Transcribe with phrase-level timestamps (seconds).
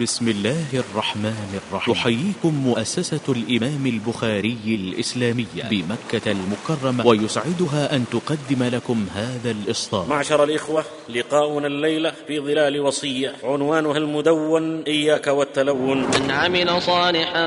[0.00, 1.94] بسم الله الرحمن الرحيم.
[1.94, 10.06] تحييكم مؤسسة الإمام البخاري الإسلامية بمكة المكرمة ويسعدها أن تقدم لكم هذا الإصدار.
[10.08, 13.32] معشر الإخوة لقاؤنا الليلة في ظلال وصية.
[13.44, 15.98] عنوانها المدون إياك والتلون.
[15.98, 17.46] من عمل صالحا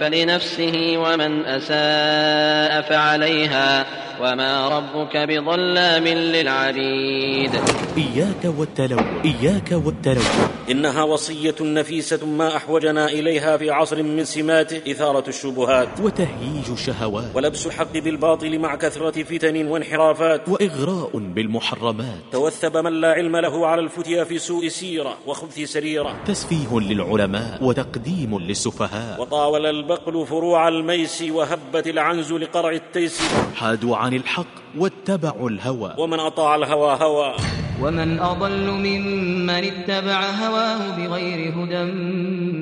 [0.00, 3.86] فلنفسه ومن أساء فعليها
[4.20, 7.52] وما ربك بظلام للعبيد.
[7.96, 10.24] إياك والتلون إياك والتلون.
[10.70, 11.54] إنها وصية
[11.90, 15.88] نفيسة ما أحوجنا إليها في عصر من سماته إثارة الشبهات.
[16.00, 20.48] وتهييج الشهوات ولبس الحق بالباطل مع كثرة فتن وانحرافات.
[20.48, 22.20] وإغراء بالمحرمات.
[22.32, 26.24] توثب من لا علم له على الفتيا في سوء سيرة وخبث سريرة.
[26.26, 29.20] تسفيه للعلماء وتقديم للسفهاء.
[29.20, 33.20] وطاول البقل فروع الميس وهبت العنز لقرع التيس.
[33.54, 35.94] حادوا عن الحق واتبعوا الهوى.
[35.98, 37.36] ومن أطاع الهوى هوى.
[37.82, 41.82] ومن أضل ممن اتبع هواه بغير هدى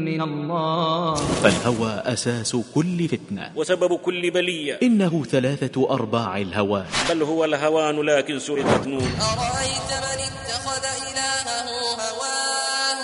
[0.07, 1.15] من الله.
[1.15, 3.52] فالهوى أساس كل فتنة.
[3.57, 4.79] وسبب كل بلية.
[4.82, 9.10] إنه ثلاثة أرباع الهوان بل هو الهوان لكن سرقت نون.
[9.21, 12.99] أرأيت من اتخذ إلهه هواه؟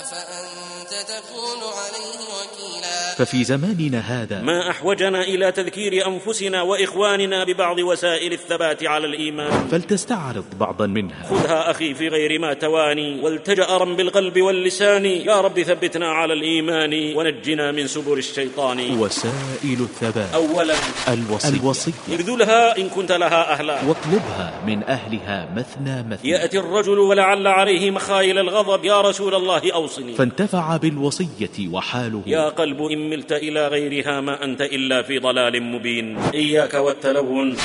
[0.00, 1.37] أفأنت تكون
[3.18, 4.42] ففي زماننا هذا.
[4.42, 9.68] ما أحوجنا إلى تذكير أنفسنا وإخواننا ببعض وسائل الثبات على الإيمان.
[9.70, 11.22] فلتستعرض بعضا منها.
[11.30, 13.20] خذها أخي في غير ما تواني.
[13.20, 15.04] والتجأرا بالقلب واللسان.
[15.04, 18.98] يا رب ثبتنا على الإيمان ونجنا من سبل الشيطان.
[18.98, 20.34] وسائل الثبات.
[20.34, 20.74] أولا
[21.08, 21.92] الوصية, الوصية.
[22.08, 23.84] ابذلها إن كنت لها أهلا.
[23.84, 26.30] واطلبها من أهلها مثنى مثنى.
[26.30, 28.84] يأتي الرجل ولعل عليه مخايل الغضب.
[28.84, 30.14] يا رسول الله أوصني.
[30.14, 32.22] فانتفع بالوصية وحاله.
[32.26, 36.16] يا قلب إن ملت إلى غيرها ما أنت إلا في ضلال مبين.
[36.34, 37.56] إياك والتلون.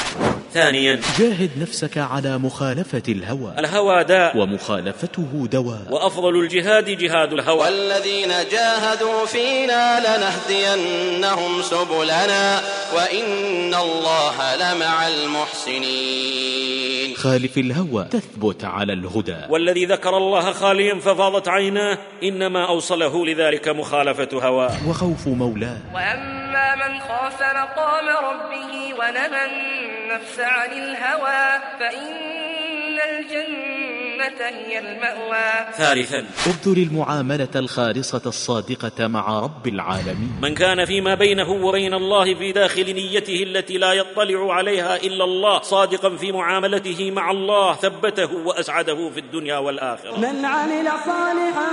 [0.54, 1.00] ثانيا.
[1.20, 3.54] جاهد نفسك على مخالفة الهوى.
[3.60, 4.38] الهوى داء.
[4.38, 5.82] ومخالفته دواء.
[5.90, 7.60] وأفضل الجهاد جهاد الهوى.
[7.60, 12.62] والذين جاهدوا فينا لنهدينهم سبلنا
[12.96, 17.16] وإن الله لمع المحسنين.
[17.16, 19.38] خالف الهوى تثبت على الهدى.
[19.50, 25.78] والذي ذكر الله خاليا ففاضت عيناه إنما أوصله لذلك مخالفة هواه وخوف مولاه.
[25.94, 35.74] وأما من خاف مقام ربه ونهى النفس عن الهوى فإن الجنة هي المأوى.
[35.78, 36.26] ثالثا.
[36.48, 40.32] ابذل المعاملة الخالصة الصادقة مع رب العالمين.
[40.42, 45.62] من كان فيما بينه وبين الله في داخل نيته التي لا يطلع عليها إلا الله
[45.62, 50.18] صادقا في معاملته مع الله ثبته وأسعده في الدنيا والآخرة.
[50.18, 51.72] من عمل صالحا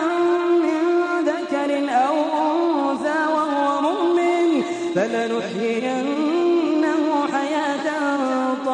[0.65, 0.81] من
[1.27, 1.71] ذكر
[2.07, 4.63] أو أنثى وهو مؤمن
[4.95, 6.10] فلنحيينه حياة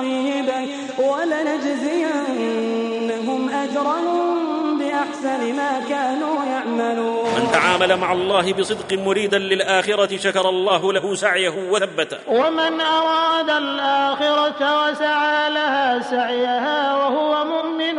[0.06, 0.60] طيبة
[0.98, 2.20] ولنجزينهم
[3.50, 7.24] أجرهم بأحسن ما كانوا يعملون.
[7.24, 12.18] من تعامل مع الله بصدق مريدا للآخرة شكر الله له سعيه وثبته.
[12.28, 17.96] ومن أراد الآخرة وسعى لها سعيها وهو مؤمن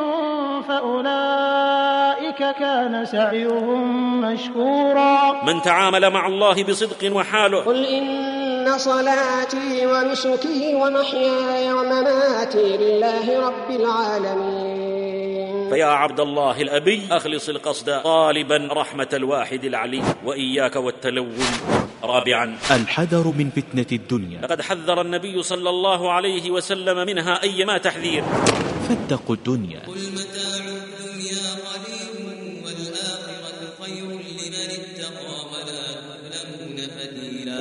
[0.67, 2.06] فأولئك
[2.39, 5.43] كان سعيهم مشكورا.
[5.43, 7.63] من تعامل مع الله بصدق وحاله.
[7.63, 15.69] قل إن صلاتي ونسكي ومحياي ومماتي لله رب العالمين.
[15.69, 21.37] فيا عبد الله الأبي أخلص القصد طالبا رحمة الواحد العلي وإياك والتلون
[22.03, 22.57] رابعا.
[22.71, 24.41] الحذر من فتنة الدنيا.
[24.41, 28.23] لقد حذر النبي صلى الله عليه وسلم منها أيما تحذير.
[28.89, 29.79] فاتقوا الدنيا.
[29.87, 30.26] قل متاع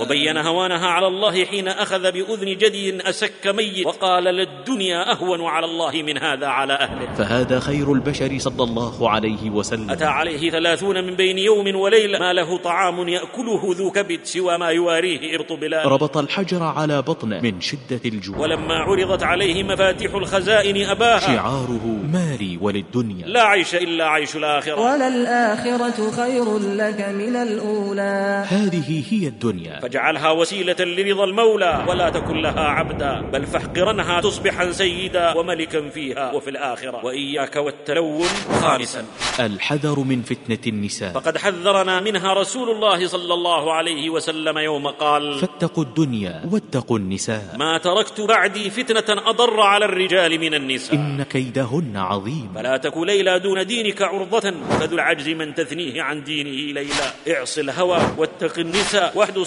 [0.06, 6.02] وبين هوانها على الله حين أخذ بأذن جدي أسك ميت وقال للدنيا أهون على الله
[6.02, 7.14] من هذا على أهله.
[7.14, 9.90] فهذا خير البشر صلى الله عليه وسلم.
[9.90, 12.18] أتى عليه ثلاثون من بين يوم وليلة.
[12.18, 15.86] ما له طعام يأكله ذو كبد سوى ما يواريه إبط بلال.
[15.86, 18.38] ربط الحجر على بطنه من شدة الجوع.
[18.38, 21.18] ولما عرضت عليه مفاتيح الخزائن أباها.
[21.18, 23.26] شعاره مالي وللدنيا.
[23.26, 24.80] لا عيش إلا عيش الآخرة.
[24.80, 28.44] وللآخرة خير لك من الأولى.
[28.48, 29.80] هذه هي الدنيا.
[29.96, 36.50] فاجعلها وسيلة لرضا المولى ولا تكن لها عبدا بل فاحقرنها تصبحا سيدا وملكا فيها وفي
[36.50, 37.04] الآخرة.
[37.04, 38.28] وإياك والتلون
[38.60, 39.04] خامسا
[39.40, 41.12] الحذر من فتنة النساء.
[41.12, 47.56] فقد حذرنا منها رسول الله صلى الله عليه وسلم يوم قال فاتقوا الدنيا واتقوا النساء.
[47.58, 50.94] ما تركت بعدي فتنة أضر على الرجال من النساء.
[50.94, 52.52] إن كيدهن عظيم.
[52.54, 57.36] فلا تك ليلى دون دينك عرضة فذو العجز من تثنيه عن دينه ليلى.
[57.36, 59.38] اعص الهوى واتق النساء واحد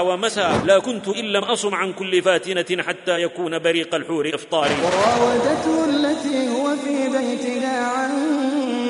[0.00, 0.64] ومساء.
[0.64, 4.74] لا كنت إن لم أصم عن كل فاتنة حتى يكون بريق الحور إفطاري.
[4.84, 8.10] وراودته التي هو في بيتها عن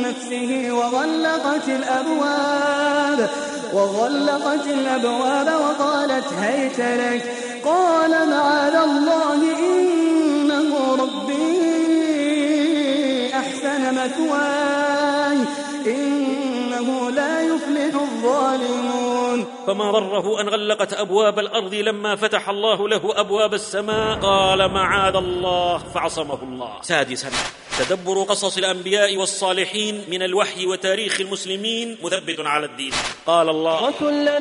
[0.02, 3.30] نفسه وغلقت الأبواب
[3.72, 7.22] وغلقت الأبواب وقالت هيت لك.
[7.64, 11.36] قال معاذ الله إنه ربي
[13.34, 15.38] أحسن مثواي
[15.86, 19.55] إنه لا يفلح الظالمون.
[19.66, 24.18] فما ضره أن غلقت أبواب الأرض لما فتح الله له أبواب السماء.
[24.18, 26.72] قال معاذ الله فعصمه الله.
[26.82, 27.30] سادسا
[27.78, 32.92] تدبر قصص الأنبياء والصالحين من الوحي وتاريخ المسلمين مثبت على الدين.
[33.26, 33.84] قال الله.
[33.84, 34.38] وكلا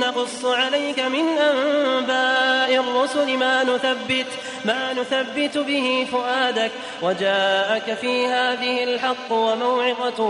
[0.00, 4.26] نقص عليك من أنباء الرسل ما نثبت
[4.64, 6.70] ما نثبت به فؤادك.
[7.02, 10.20] وجاءك في هذه الحق وموعظة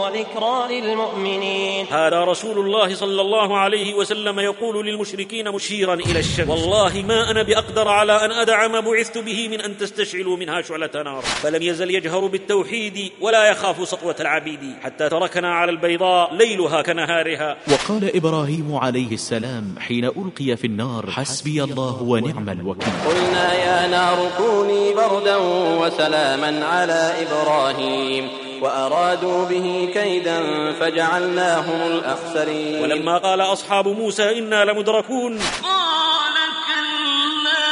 [0.00, 1.86] وذكرى للمؤمنين.
[1.90, 6.48] هذا رسول الله صلى الله عليه وسلم يقول للمشركين مشيرا إلى الشمس.
[6.48, 10.90] والله ما أنا بأقدر على أن ادع ما بعثت به من أن تستشعلوا منها شعلة
[10.94, 11.22] نار.
[11.22, 14.60] فلم يزل يجهر بالتوحيد ولا يخاف سطوه العبيد.
[14.82, 17.56] حتى تركنا على البيضاء ليلها كنهارها.
[17.72, 22.92] وقال إبراهيم عليه السلام حين ألقي في النار حسبي الله ونعم الوكيل.
[23.06, 25.36] قلنا يا نار كوني بردا
[25.80, 28.49] وسلاما على إبراهيم.
[28.60, 32.82] وأرادوا به كيدا فجعلناهم الأخسرين.
[32.82, 35.38] ولما قال أصحاب موسى إنا لمدركون.
[35.62, 36.36] قال
[36.68, 37.66] كلا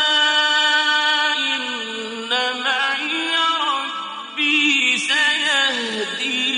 [1.37, 2.31] إن
[2.65, 3.37] معي
[3.69, 6.49] ربي سيهدين.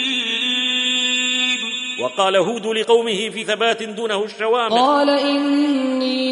[2.02, 4.74] وقال هود لقومه في ثبات دونه الشوامخ.
[4.74, 6.30] قال إني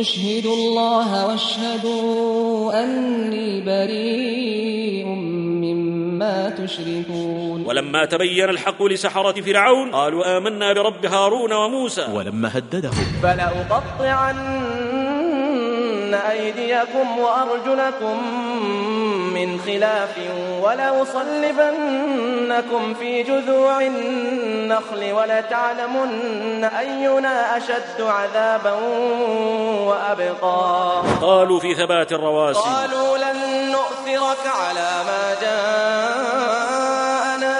[0.00, 5.06] أشهد الله واشهدوا أني بريء
[6.18, 7.62] مما تشركون.
[7.66, 12.06] ولما تبين الحق لسحرة فرعون قالوا آمنا برب هارون وموسى.
[12.12, 14.36] ولما هددهم فلأقطعن
[16.14, 18.16] أيديكم وأرجلكم
[19.34, 20.14] من خلاف
[20.62, 21.74] ولأصلبنكم
[22.94, 28.72] في جذوع النخل ولتعلمن أينا أشد عذابا
[29.88, 31.02] وأبقى.
[31.20, 32.60] قالوا في ثبات الرواسي.
[32.60, 36.74] قالوا لن نؤثرك على ما جاءنا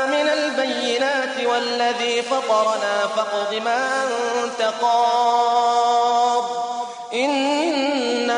[0.07, 4.05] من البينات والذي فطرنا فاقض ما
[4.45, 6.45] أنت قاض.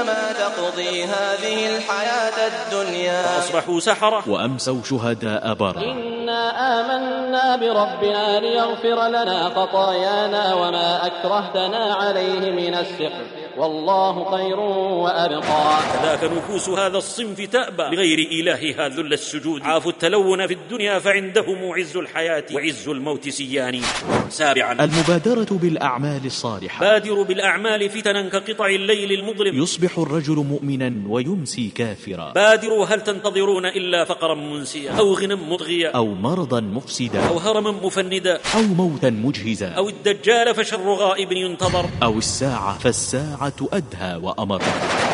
[0.01, 3.23] إنما تقضي هذه الحياة الدنيا.
[3.23, 4.29] فأصبحوا سحرة.
[4.29, 5.81] وأمسوا شهداء برا.
[5.81, 6.43] إنا
[6.81, 13.40] آمنا بربنا ليغفر لنا خطايانا وما أكرهتنا عليه من السحر.
[13.59, 15.79] والله خير وأبقى.
[16.03, 17.97] ذاك نفوس هذا الصنف تأبى.
[17.97, 19.63] لغير إلهها ذل السجود.
[19.63, 23.81] عافوا التلون في الدنيا فعندهم عز الحياة وعز الموت سيان.
[24.29, 24.73] سابعا.
[24.73, 26.81] المبادرة بالأعمال الصالحة.
[26.81, 29.63] بادروا بالأعمال فتنا كقطع الليل المظلم.
[29.63, 32.33] يصبح الرجل مؤمنا ويمسي كافرا.
[32.33, 37.29] بادروا هل تنتظرون إلا فقرا منسيا؟ أو غنى مطغيا؟ أو مرضا مفسدا.
[37.29, 39.69] أو هرما مفندا؟ أو موتا مجهزا.
[39.69, 44.63] أو الدجال فشر غائب ينتظر؟ أو الساعة فالساعة أدهى وأمر.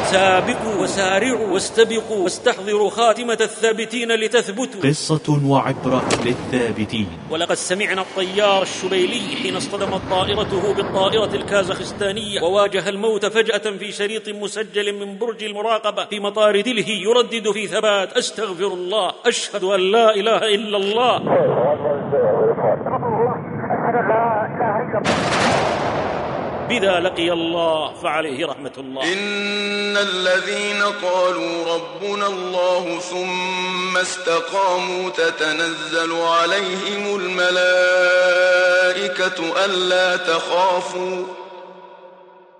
[0.06, 4.80] سابقوا وسارعوا واستبقوا واستحضروا خاتمة الثابتين لتثبتوا.
[4.80, 7.06] قصة وعبرة للثابتين.
[7.30, 12.42] ولقد سمعنا الطيار الشبيلي حين اصطدمت طائرته بالطائرة الكازاخستانية.
[12.42, 18.12] وواجه الموت فجأة في شريط مسجل من برج المراقبة في مطار دلهي يردد في ثبات
[18.12, 19.12] أستغفر الله.
[19.26, 21.22] أشهد أن لا إله إلا الله.
[26.68, 29.02] بذا لقي الله فعليه رحمة الله.
[29.12, 38.44] إن الذين قالوا ربنا الله ثم استقاموا تتنزل عليهم الملائكة
[39.64, 41.24] ألا تخافوا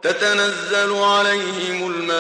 [0.03, 2.19] تتنزل عليهم الملائكة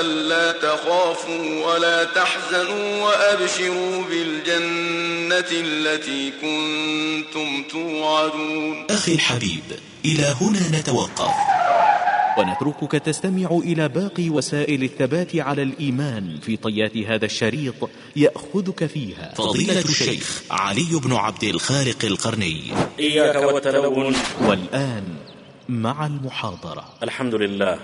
[0.00, 8.86] ألا تخافوا ولا تحزنوا وأبشروا بالجنة التي كنتم توعدون.
[8.90, 9.62] أخي الحبيب
[10.04, 11.34] إلى هنا نتوقف.
[12.38, 19.34] ونتركك تستمع إلى باقي وسائل الثبات على الإيمان في طيات هذا الشريط يأخذك فيها.
[19.36, 22.62] فضيلة الشيخ علي بن عبد الخالق القرني.
[22.98, 25.04] إياك والتلون والآن
[25.68, 26.84] مع المحاضرة.
[27.02, 27.78] الحمد لله.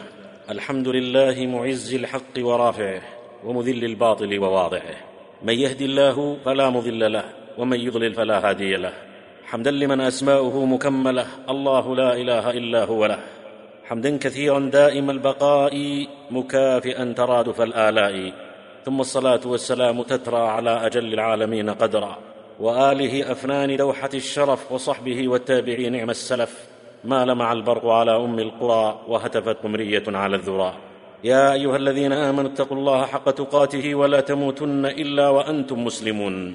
[0.50, 3.03] الحمد لله معز الحق ورافعه
[3.45, 4.97] ومذل الباطل وواضعه.
[5.43, 7.25] من يهد الله فلا مضل له
[7.59, 8.93] ومن يضلل فلا هادي له.
[9.45, 13.19] حمدا لمن أسماؤه مكملة الله لا إله إلا هو له.
[13.85, 18.33] حمدا كثيرا دائم البقاء مكافئا ترادف الآلاء.
[18.85, 22.19] ثم الصلاة والسلام تترى على أجل العالمين قدرا.
[22.61, 26.74] وآله أفنان دوحة الشرف وصحبه والتابعين نعم السلف.
[27.04, 30.75] ما لمع البرق على أم القرى وهتفت قمريه على الذرى.
[31.25, 36.54] يا أيها الذين آمنوا اتقوا الله حق تقاته ولا تموتن إلا وأنتم مسلمون.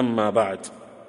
[0.00, 0.58] أما بعد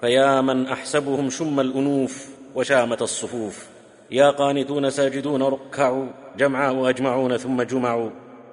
[0.02, 3.68] فيا من أحسبهم شم الأنوف وشامه الصفوف.
[4.12, 6.06] يا قانتون ساجدون ركعوا
[6.38, 8.10] جمعا واجمعون ثم جمعوا.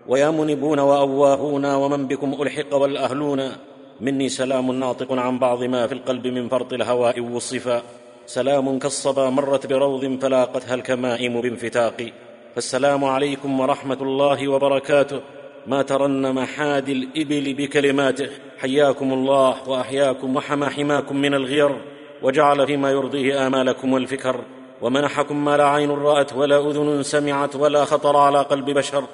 [0.09, 3.53] ويا منبون وأواهون ومن بكم ألحق والأهلون.
[4.01, 7.83] مني سلام ناطق عن بعض ما في القلب من فرط الهواء وصفا.
[8.27, 12.11] سلام كالصبا مرت بروض فلاقتها الكمائم بانفتاق.
[12.55, 15.21] فالسلام عليكم ورحمة الله وبركاته.
[15.67, 18.29] ما ترنم حادي الإبل بكلماته.
[18.59, 21.77] حياكم الله وأحياكم وحمى حماكم من الغير.
[22.23, 24.41] وجعل فيما يرضيه آمالكم والفكر.
[24.83, 29.05] ومنحكم ما لا عين رأت ولا أذن سمعت ولا خطر على قلب بشر.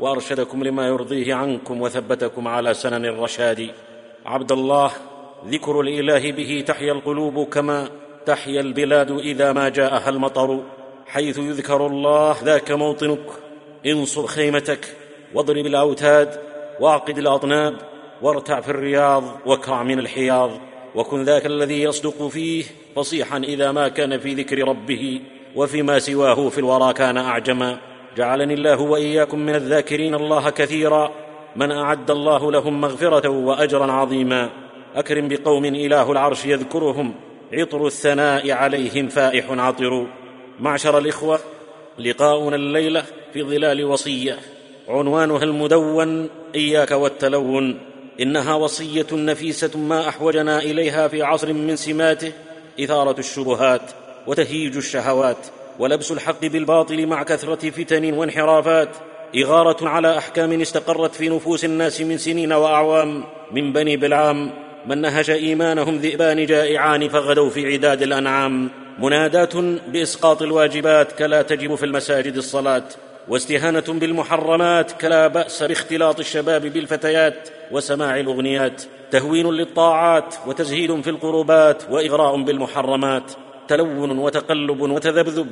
[0.00, 3.70] وأرشدكم لما يرضيه عنكم وثبتكم على سنن الرشاد.
[4.26, 4.90] عبد الله
[5.48, 7.88] ذكر الإله به تحيا القلوب كما
[8.26, 10.60] تحيا البلاد إذا ما جاءها المطر
[11.06, 13.26] حيث يذكر الله ذاك موطنك.
[13.86, 14.96] انصر خيمتك
[15.34, 16.40] واضرب الأوتاد
[16.80, 17.74] واعقد الأطناب
[18.22, 20.50] وارتع في الرياض واكرع من الحياض.
[20.94, 22.64] وكن ذاك الذي يصدق فيه
[22.96, 25.20] فصيحا إذا ما كان في ذكر ربه
[25.56, 27.78] وفيما سواه في الورى كان أعجما.
[28.16, 31.10] جعلني الله وإياكم من الذاكرين الله كثيرا.
[31.56, 34.50] من أعد الله لهم مغفرة وأجرا عظيما.
[34.94, 37.14] أكرم بقوم إله العرش يذكرهم.
[37.52, 40.06] عطر الثناء عليهم فائح عطر.
[40.60, 41.40] معشر الإخوة
[41.98, 44.38] لقاؤنا الليلة في ظلال وصية.
[44.88, 47.80] عنوانها المدون إياك والتلون.
[48.20, 52.32] إنها وصية نفيسة ما أحوجنا إليها في عصر من سماته.
[52.80, 53.82] إثارة الشبهات
[54.26, 55.46] وتهيج الشهوات.
[55.78, 58.88] ولبس الحق بالباطل مع كثرة فتن وانحرافات.
[59.36, 63.24] إغارة على أحكام استقرت في نفوس الناس من سنين وأعوام.
[63.52, 69.56] من بني بلعام من نهش إيمانهم ذئبان جائعان فغدوا في عداد الأنعام منادات
[69.88, 72.84] بإسقاط الواجبات كلا تجب في المساجد الصلاة
[73.28, 82.42] واستهانة بالمحرمات كلا بأس باختلاط الشباب بالفتيات وسماع الأغنيات تهوين للطاعات وتزهيد في القربات وإغراء
[82.42, 83.32] بالمحرمات
[83.68, 85.48] تلون وتقلب وتذبذب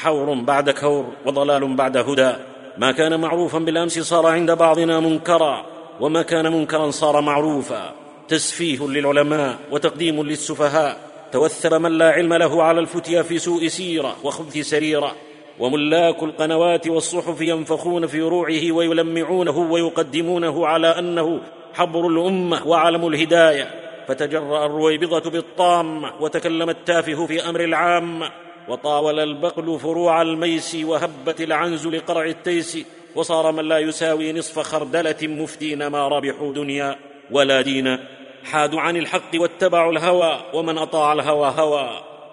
[0.00, 2.32] حور بعد كور وضلال بعد هدى.
[2.78, 5.66] ما كان معروفا بالأمس صار عند بعضنا منكرا
[6.00, 8.01] وما كان منكرا صار معروفا.
[8.28, 11.12] تسفيه للعلماء وتقديم للسفهاء.
[11.32, 15.14] توثب من لا علم له على الفتيا في سوء سيرة وخبث سريرة.
[15.58, 21.40] وملاك القنوات والصحف ينفخون في روعه ويلمعونه ويقدمونه على أنه
[21.74, 23.70] حبر الأمة وعلم الهداية.
[24.08, 28.22] فتجرأ الرويبضة بالطام وتكلم التافه في أمر العام.
[28.68, 32.78] وطاول البقل فروع الميس وهبت العنز لقرع التيس.
[33.14, 37.11] وصار من لا يساوي نصف خردلة مفتين ما ربحوا دنيا.
[37.32, 38.00] ولا دينا
[38.44, 41.90] حادوا عن الحق واتبعوا الهوى ومن أطاع الهوى هوى.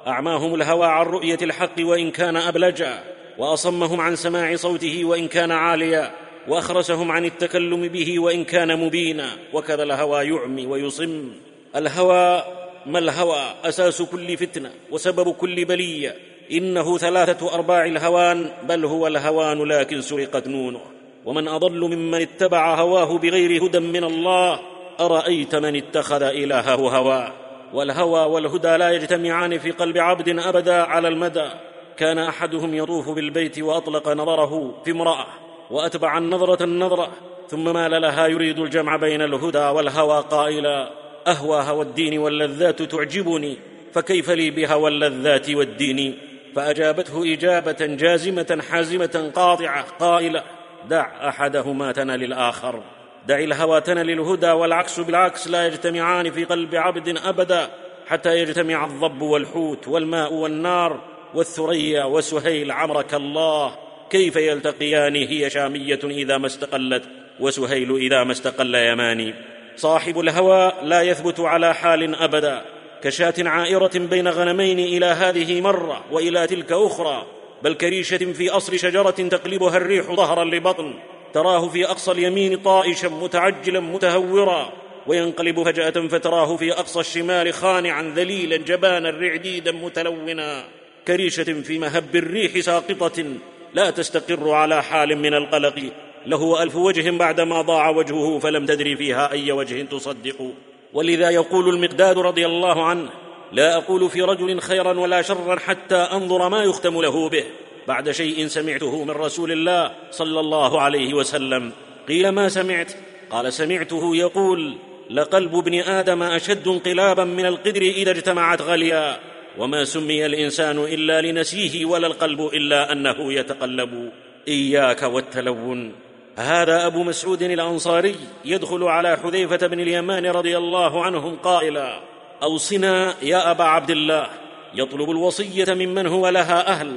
[0.08, 3.04] أعماهم الهوى عن رؤية الحق وإن كان أبلجا.
[3.38, 6.12] وأصمهم عن سماع صوته وإن كان عاليا.
[6.48, 9.30] وأخرسهم عن التكلم به وإن كان مبينا.
[9.54, 11.32] وكذا الهوى يعمي ويصم.
[11.76, 12.44] الهوى
[12.86, 16.16] ما الهوى؟ أساس كل فتنة وسبب كل بلية.
[16.52, 20.82] إنه ثلاثة أرباع الهوان بل هو الهوان لكن سرقت نونه.
[21.26, 24.60] ومن أضل ممن اتبع هواه بغير هدى من الله
[25.00, 27.34] ارايت من اتخذ إلهه هواه
[27.74, 31.50] والهوى والهدى لا يجتمعان في قلب عبد أبدا على المدى.
[31.98, 35.26] كان أحدهم يطوف بالبيت وأطلق نظره في امرأة
[35.72, 37.12] وأتبع النظرة النظرة
[37.50, 40.90] ثم مال لها يريد الجمع بين الهدى والهوى قائلا
[41.28, 43.58] أهوى هوى الدين واللذات تعجبني
[43.94, 46.18] فكيف لي بهوى اللذات والدين؟
[46.56, 50.44] فأجابته إجابة جازمة حازمة قاطعة قائلة
[50.90, 52.82] دع أحدهما تنل الآخر.
[53.30, 57.70] دع الهوى تنل الهدى والعكس بالعكس لا يجتمعان في قلب عبد أبدا
[58.08, 61.00] حتى يجتمع الضب والحوت والماء والنار
[61.34, 63.76] والثريا وسهيل عمرك الله.
[64.10, 67.04] كيف يلتقيان؟ هي شامية إذا ما استقلت
[67.40, 69.34] وسهيل إذا ما استقل يماني.
[69.76, 72.62] صاحب الهوى لا يثبت على حال أبدا
[73.04, 77.26] كشاة عائرة بين غنمين إلى هذه مرة وإلى تلك أخرى.
[77.64, 80.94] بل كريشة في أصل شجرة تقلبها الريح ظهرا لبطن.
[81.34, 84.74] تراه في أقصى اليمين طائشا متعجلا متهورا
[85.08, 90.64] وينقلب فجأة فتراه في أقصى الشمال خانعا ذليلا جبانا رعديدا متلونا.
[91.08, 93.26] كريشة في مهب الريح ساقطة
[93.74, 95.92] لا تستقر على حال من القلق.
[96.26, 100.52] له ألف وجه بعدما ضاع وجهه فلم تدري فيها أي وجه تصدق.
[100.94, 103.10] ولذا يقول المقداد رضي الله عنه
[103.52, 107.44] لا أقول في رجل خيرا ولا شرا حتى أنظر ما يختم له به.
[107.90, 111.72] بعد شيء سمعته من رسول الله صلى الله عليه وسلم.
[112.08, 112.94] قيل ما سمعت؟
[113.30, 114.78] قال سمعته يقول
[115.10, 119.20] لقلب ابن آدم أشد انقلابا من القدر إذا اجتمعت غليا.
[119.58, 124.12] وما سمي الإنسان إلا لنسيه ولا القلب إلا أنه يتقلب.
[124.48, 125.92] إياك والتلون.
[126.38, 128.16] هذا أبو مسعود الأنصاري
[128.46, 132.00] يدخل على حذيفة بن اليمان رضي الله عنهم قائلا
[132.44, 134.28] أوصنا يا أبا عبد الله
[134.76, 136.94] يطلب الوصية ممن هو لها أهل.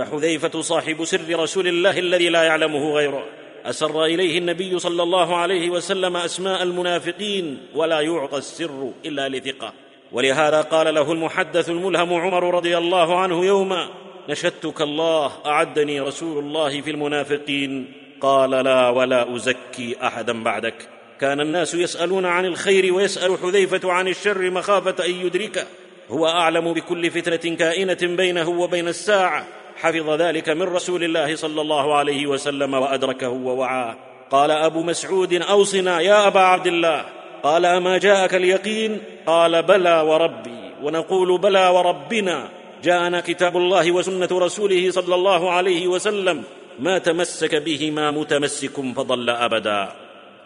[0.00, 3.24] فحذيفة صاحب سر رسول الله الذي لا يعلمه غيره.
[3.64, 9.72] أسر إليه النبي صلى الله عليه وسلم أسماء المنافقين ولا يعطى السر إلا لثقة.
[10.12, 13.88] ولهذا قال له المحدث الملهم عمر رضي الله عنه يوما
[14.28, 17.92] نشدتك الله أعدني رسول الله في المنافقين.
[18.20, 20.88] قال لا ولا أزكي أحدا بعدك.
[21.20, 25.66] كان الناس يسألون عن الخير ويسأل حذيفة عن الشر مخافة أن يدركه.
[26.10, 29.59] هو أعلم بكل فتنة كائنة بينه وبين الساعة.
[29.80, 33.96] حفظ ذلك من رسول الله صلى الله عليه وسلم وأدركه ووعاه.
[34.30, 37.04] قال أبو مسعود أوصنا يا أبا عبد الله.
[37.42, 40.60] قال أما جاءك اليقين؟ قال بلى وربي.
[40.82, 42.48] ونقول بلى وربنا.
[42.84, 46.42] جاءنا كتاب الله وسنة رسوله صلى الله عليه وسلم.
[46.78, 49.88] ما تمسك بهما متمسك فضل أبدا.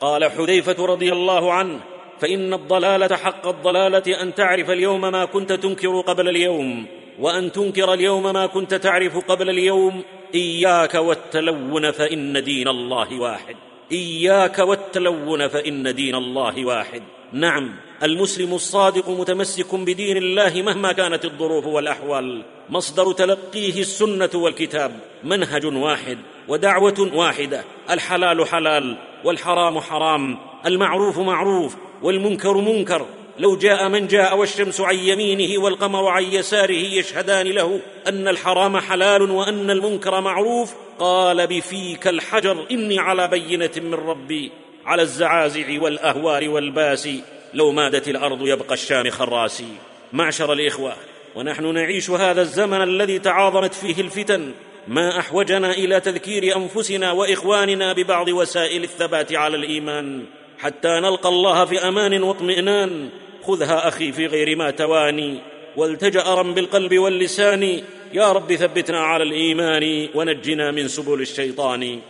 [0.00, 1.80] قال حذيفة رضي الله عنه
[2.20, 6.86] فإن الضلالة حق الضلالة أن تعرف اليوم ما كنت تنكر قبل اليوم.
[7.18, 10.02] وأن تنكر اليوم ما كنت تعرف قبل اليوم
[10.34, 13.56] إياك والتلون فإن دين الله واحد.
[13.92, 17.02] إياك والتلون فإن دين الله واحد.
[17.32, 17.70] نعم
[18.02, 22.42] المسلم الصادق متمسك بدين الله مهما كانت الظروف والأحوال.
[22.68, 25.00] مصدر تلقيه السنة والكتاب.
[25.24, 26.18] منهج واحد
[26.48, 27.64] ودعوة واحدة.
[27.90, 30.38] الحلال حلال والحرام حرام.
[30.66, 33.06] المعروف معروف والمنكر منكر.
[33.38, 39.30] لو جاء من جاء والشمس عن يمينه والقمر عن يساره يشهدان له أن الحرام حلال
[39.30, 44.50] وأن المنكر معروف قال بفيك الحجر إني على بينة من ربي
[44.86, 47.22] على الزعازع والأهوار والباسي
[47.54, 49.68] لو مادت الأرض يبقى الشام خراسي.
[50.12, 50.92] معشر الإخوة
[51.34, 54.52] ونحن نعيش هذا الزمن الذي تعاظمت فيه الفتن.
[54.88, 60.24] ما أحوجنا إلى تذكير أنفسنا وإخواننا ببعض وسائل الثبات على الإيمان
[60.58, 63.08] حتى نلقى الله في أمان واطمئنان.
[63.46, 65.38] خذها أخي في غير ما تواني.
[65.76, 67.82] والتجأ بالقلب واللسان.
[68.12, 72.00] يا رب ثبتنا على الإيمان ونجنا من سبل الشيطان.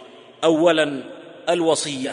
[0.45, 1.03] اولا
[1.49, 2.13] الوصية.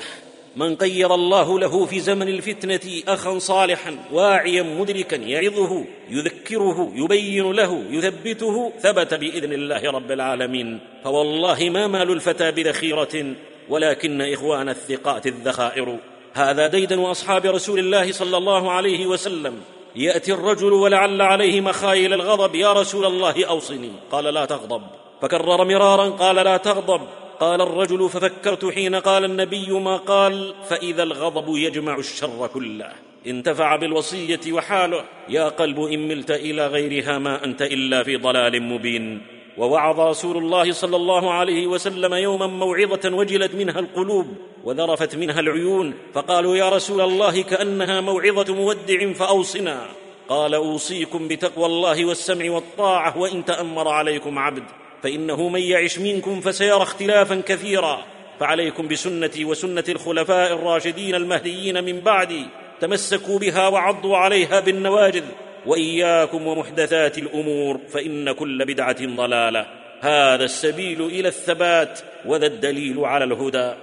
[0.56, 7.84] من قير الله له في زمن الفتنة اخا صالحا واعيا مدركا يعظه يذكره يبين له
[7.90, 10.80] يثبته ثبت بإذن الله رب العالمين.
[11.04, 13.36] فوالله ما مال الفتى بذخيرة
[13.70, 15.98] ولكن إخوان الثقات الذخائر.
[16.34, 19.54] هذا ديدن اصحاب رسول الله صلى الله عليه وسلم.
[19.96, 22.56] يأتي الرجل ولعل عليه مخايل الغضب.
[22.56, 23.92] يا رسول الله أوصني.
[24.12, 24.82] قال لا تغضب.
[25.22, 27.02] فكرر مرارا قال لا تغضب.
[27.40, 32.92] قال الرجل ففكرت حين قال النبي ما قال فإذا الغضب يجمع الشر كله.
[33.28, 35.04] انتفع بالوصية وحاله.
[35.30, 39.22] يا قلب إن ملت إلى غيرها ما أنت إلا في ضلال مبين.
[39.62, 44.28] ووعظ رسول الله صلى الله عليه وسلم يوما موعظة وجلت منها القلوب
[44.64, 49.86] وذرفت منها العيون فقالوا يا رسول الله كأنها موعظة مودع فأوصنا.
[50.30, 54.64] قال أوصيكم بتقوى الله والسمع والطاعة وإن تأمر عليكم عبد
[55.04, 58.04] فإنه من يعش منكم فسيرى اختلافا كثيرا.
[58.40, 62.46] فعليكم بسنتي وسنة الخلفاء الراشدين المهديين من بعدي
[62.80, 65.26] تمسكوا بها وعضوا عليها بالنواجذ.
[65.66, 69.68] وإياكم ومحدثات الأمور فإن كل بدعة ضلالة.
[70.02, 73.74] هذا السبيل إلى الثبات وذا الدليل على الهدى.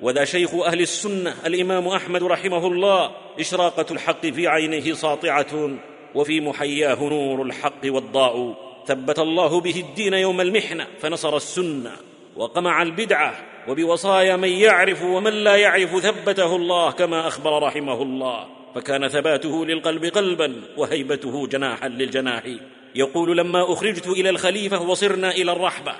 [0.00, 5.70] وذا شيخ أهل السنة الإمام أحمد رحمه الله إشراقة الحق في عينه ساطعة
[6.14, 8.54] وفي محياه نور الحق والضاء.
[8.86, 11.92] ثبت الله به الدين يوم المحنة فنصر السنة.
[12.36, 13.34] وقمع البدعة
[13.68, 18.46] وبوصايا من يعرف ومن لا يعرف ثبته الله كما أخبر رحمه الله.
[18.78, 22.42] فكان ثباته للقلب قلبا وهيبته جناحا للجناح.
[22.94, 25.94] يقول لما أخرجت إلى الخليفة وصرنا إلى الرحبة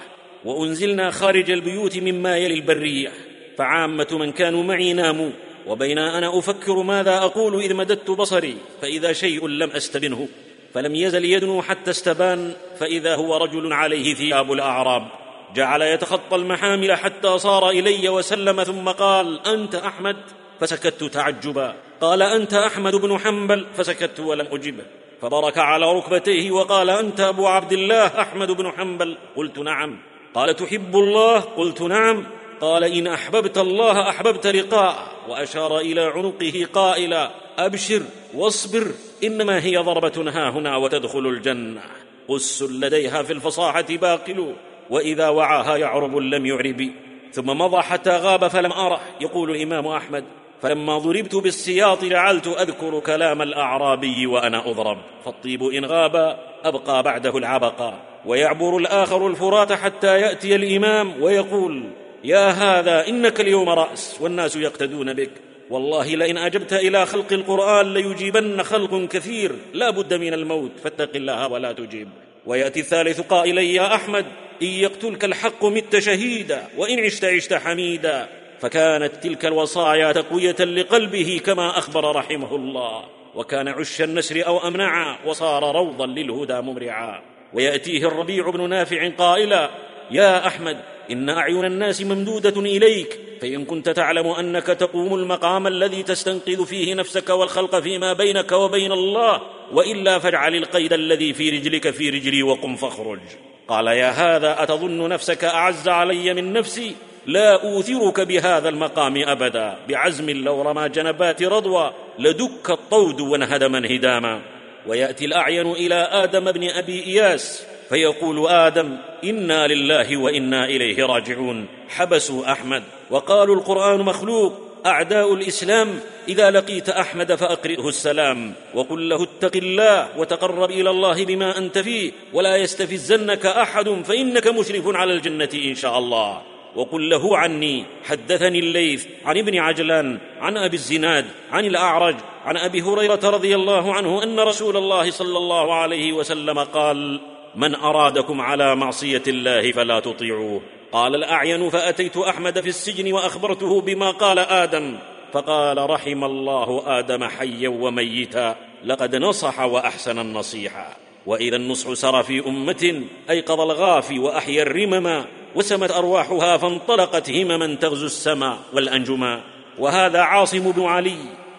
[0.45, 3.13] وأنزلنا خارج البيوت مما يلي البرية
[3.59, 5.31] فعامة من كانوا معي ناموا
[5.67, 10.29] وبين أنا أفكر ماذا أقول إذ مددت بصري فإذا شيء لم استبنه
[10.75, 15.09] فلم يزل يدنو حتى استبان فإذا هو رجل عليه ثياب الأعراب.
[15.55, 20.17] جعل يتخطى المحامل حتى صار إلي وسلم ثم قال أنت أحمد؟
[20.61, 21.75] فسكت تعجبا.
[22.01, 24.85] قال أنت أحمد بن حنبل؟ فسكت ولم اجبه
[25.23, 29.99] فبرك على ركبتيه وقال أنت أبو عبد الله أحمد بن حنبل؟ قلت نعم.
[30.35, 32.27] قال تحب الله؟ قلت نعم.
[32.61, 38.03] قال إن أحببت الله أحببت لقاء وأشار إلى عنقه قائلا أبشر
[38.35, 38.87] واصبر
[39.25, 41.81] إنما هي ضربة ها هنا وتدخل الجنة.
[42.29, 44.55] قس لديها في الفصاحة باقل
[44.91, 46.91] وإذا وعاها يعرب لم يعرب.
[47.33, 49.01] ثم مضى حتى غاب فلم أره.
[49.21, 50.25] يقول الإمام أحمد
[50.63, 54.99] فلما ضربت بالسياط جعلت أذكر كلام الأعرابي وأنا أضرب.
[55.25, 57.95] فالطيب إن غاب أبقى بعده العبقى
[58.27, 61.83] ويعبر الآخر الفرات حتى يأتي الإمام ويقول
[62.25, 65.31] يا هذا إنك اليوم رأس والناس يقتدون بك.
[65.71, 71.49] والله لئن أجبت إلى خلق القرآن ليجيبن خلق كثير لا بد من الموت فاتق الله
[71.49, 72.09] ولا تجيب.
[72.47, 74.27] ويأتي الثالث قائلا يا أحمد
[74.63, 78.29] إن يقتلك الحق مت شهيدا وإن عشت عشت حميدا.
[78.61, 83.05] فكانت تلك الوصايا تقوية لقلبه كما أخبر رحمه الله.
[83.35, 87.23] وكان عش النسر أو أمنعا وصار روضا للهدى ممرعا.
[87.55, 89.71] ويأتيه الربيع بن نافع قائلا
[90.11, 90.77] يا أحمد
[91.11, 93.19] إن أعين الناس ممدودة إليك.
[93.41, 99.43] فإن كنت تعلم أنك تقوم المقام الذي تستنقذ فيه نفسك والخلق فيما بينك وبين الله
[99.73, 103.21] وإلا فاجعل القيد الذي في رجلك في رجلي وقم فاخرج.
[103.69, 106.95] قال يا هذا أتظن نفسك أعز علي من نفسي؟
[107.29, 109.77] لا أوثرك بهذا المقام أبدا.
[109.89, 114.41] بعزم لو رمى جنبات رضوى لدك الطود وانهدم انهداما.
[114.87, 121.67] ويأتي الأعين إلى آدم بن أبي إياس فيقول آدم إنا لله وإنا إليه راجعون.
[121.89, 122.83] حبسوا أحمد.
[123.11, 124.53] وقالوا القرآن مخلوق
[124.87, 128.53] أعداء الإسلام إذا لقيت أحمد فأقرئه السلام.
[128.75, 134.87] وقل له اتق الله وتقرب إلى الله بما أنت فيه ولا يستفزنك أحد فإنك مشرف
[134.87, 136.58] على الجنة إن شاء الله.
[136.79, 142.83] وقل له عني حدثني الليث عن ابن عجلان عن أبي الزناد عن الأعرج عن أبي
[142.83, 147.21] هريرة رضي الله عنه أن رسول الله صلى الله عليه وسلم قال
[147.55, 150.61] من أرادكم على معصية الله فلا تطيعوه.
[150.93, 154.99] قال الأعين فأتيت أحمد في السجن وأخبرته بما قال آدم.
[155.33, 160.97] فقال رحم الله آدم حيا وميتا لقد نصح وأحسن النصيحة.
[161.27, 165.25] وإذا النصح سر في أمة أيقظ الغافي وأحيا الرمما
[165.59, 169.41] وسمت أرواحها فانطلقت همما تغزو السماء والانجما
[169.79, 171.19] وهذا عاصم بن علي.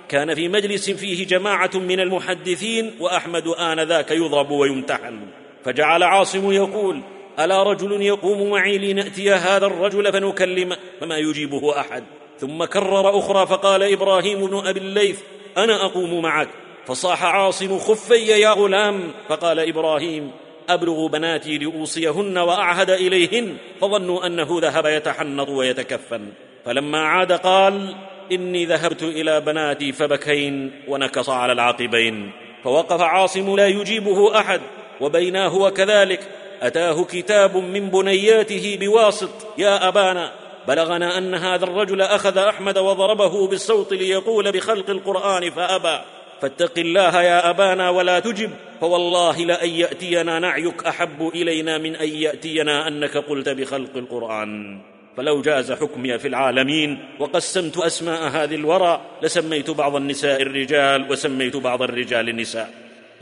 [0.09, 5.19] كان في مجلس فيه جماعة من المحدثين وأحمد انذاك يضرب ويمتحن.
[5.65, 7.01] فجعل عاصم يقول
[7.39, 12.03] ألا رجل يقوم معي لنأتي هذا الرجل فنكلمه فما يجيبه أحد.
[12.39, 15.19] ثم كرر أخرى فقال إبراهيم بن أبي الليث
[15.57, 16.49] أنا أقوم معك.
[16.85, 19.11] فصاح عاصم خفي يا غلام.
[19.29, 20.31] فقال إبراهيم
[20.73, 26.25] أبلغ بناتي لأوصيهن وأعهد إليهن فظنوا أنه ذهب يتحنط ويتكفن.
[26.65, 27.95] فلما عاد قال
[28.31, 32.31] إني ذهبت إلى بناتي فبكين ونكص على العقبين
[32.63, 34.61] فوقف عاصم لا يجيبه أحد
[35.01, 36.19] وبيناه وكذلك
[36.61, 40.31] أتاه كتاب من بنياته بواسط يا أبانا
[40.67, 45.99] بلغنا أن هذا الرجل أخذ أحمد وضربه بالصوت ليقول بخلق القرآن فأبى.
[46.41, 48.51] فاتق الله يا أبانا ولا تجب.
[48.81, 54.81] فوالله لأن يأتينا نعيك أحب إلينا من أن يأتينا أنك قلت بخلق القرآن.
[55.17, 61.81] فلو جاز حكمي في العالمين وقسمت أسماء هذه الورى لسميت بعض النساء الرجال وسميت بعض
[61.81, 62.69] الرجال النساء.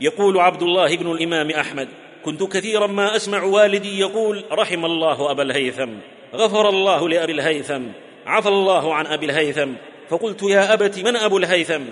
[0.00, 1.88] يقول عبد الله بن الإمام أحمد
[2.24, 5.90] كنت كثيرا ما أسمع والدي يقول رحم الله أبا الهيثم
[6.34, 7.82] غفر الله لأبي الهيثم
[8.26, 9.70] عفى الله عن أبي الهيثم
[10.08, 11.82] فقلت يا أبت من أبو الهيثم؟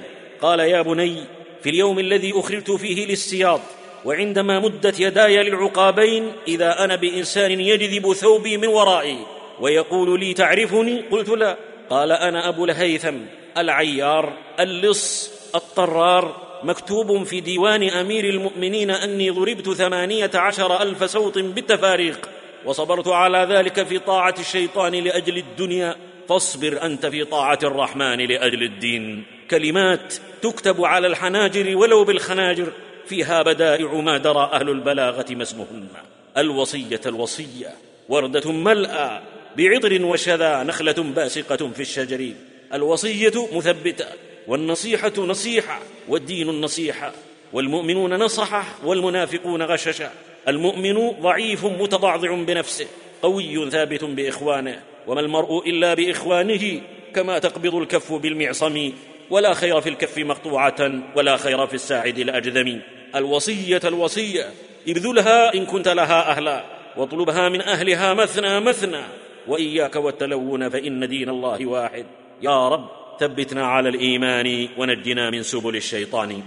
[0.41, 1.17] قال يا بني
[1.63, 3.61] في اليوم الذي أخرجت فيه للسياط
[4.05, 9.19] وعندما مدت يداي للعقابين إذا أنا بإنسان يجذب ثوبي من ورائي
[9.61, 11.57] ويقول لي تعرفني؟ قلت لا.
[11.91, 13.17] قال أنا أبو الهيثم
[13.59, 22.29] العيار اللص الطرار مكتوب في ديوان أمير المؤمنين أني ضربت ثمانية عشر ألف صوت بالتفاريق
[22.65, 25.97] وصبرت على ذلك في طاعة الشيطان لأجل الدنيا
[26.29, 29.36] فاصبر أنت في طاعة الرحمن لأجل الدين.
[29.51, 32.73] كلمات تكتب على الحناجر ولو بالخناجر
[33.07, 35.89] فيها بدائع ما درى أهل البلاغة ما اسمهن.
[36.37, 37.75] الوصية الوصية
[38.09, 39.21] وردة ملأى
[39.57, 42.33] بعطر وشذا نخلة باسقة في الشجر.
[42.75, 44.07] الوصية مثبتة
[44.47, 47.13] والنصيحة نصيحة والدين النصيحة.
[47.53, 50.11] والمؤمنون نصحة والمنافقون غششة.
[50.49, 52.87] المؤمن ضعيف متضعضع بنفسه
[53.23, 54.83] قوي ثابت بإخوانه.
[55.07, 56.81] وما المرء إلا بإخوانه
[57.15, 58.93] كما تقبض الكف بالمعصم.
[59.31, 62.81] ولا خير في الكف مقطوعة ولا خير في الساعد الأجذم.
[63.15, 64.51] الوصية الوصية
[64.89, 66.65] ابذلها إن كنت لها أهلا
[66.97, 69.03] واطلبها من أهلها مثنى مثنى.
[69.49, 72.07] وإياك والتلون فإن دين الله واحد.
[72.43, 72.89] يا رب
[73.21, 76.43] ثبتنا على الإيمان ونجنا من سبل الشيطان.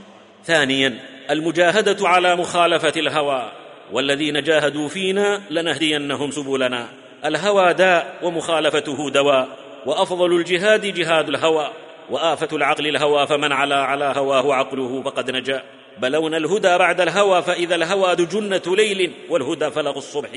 [0.45, 3.51] ثانيا المجاهدة على مخالفة الهوى.
[3.91, 6.87] والذين جاهدوا فينا لنهدينهم سبلنا.
[7.25, 9.47] الهوى داء ومخالفته دواء.
[9.85, 11.71] وأفضل الجهاد جهاد الهوى.
[12.09, 15.63] وآفة العقل الهوى فمن علا على هواه عقله فقد نجا.
[15.97, 20.29] بلونا الهدى بعد الهوى فإذا الهوى دجنه ليل والهدى فلغ الصبح.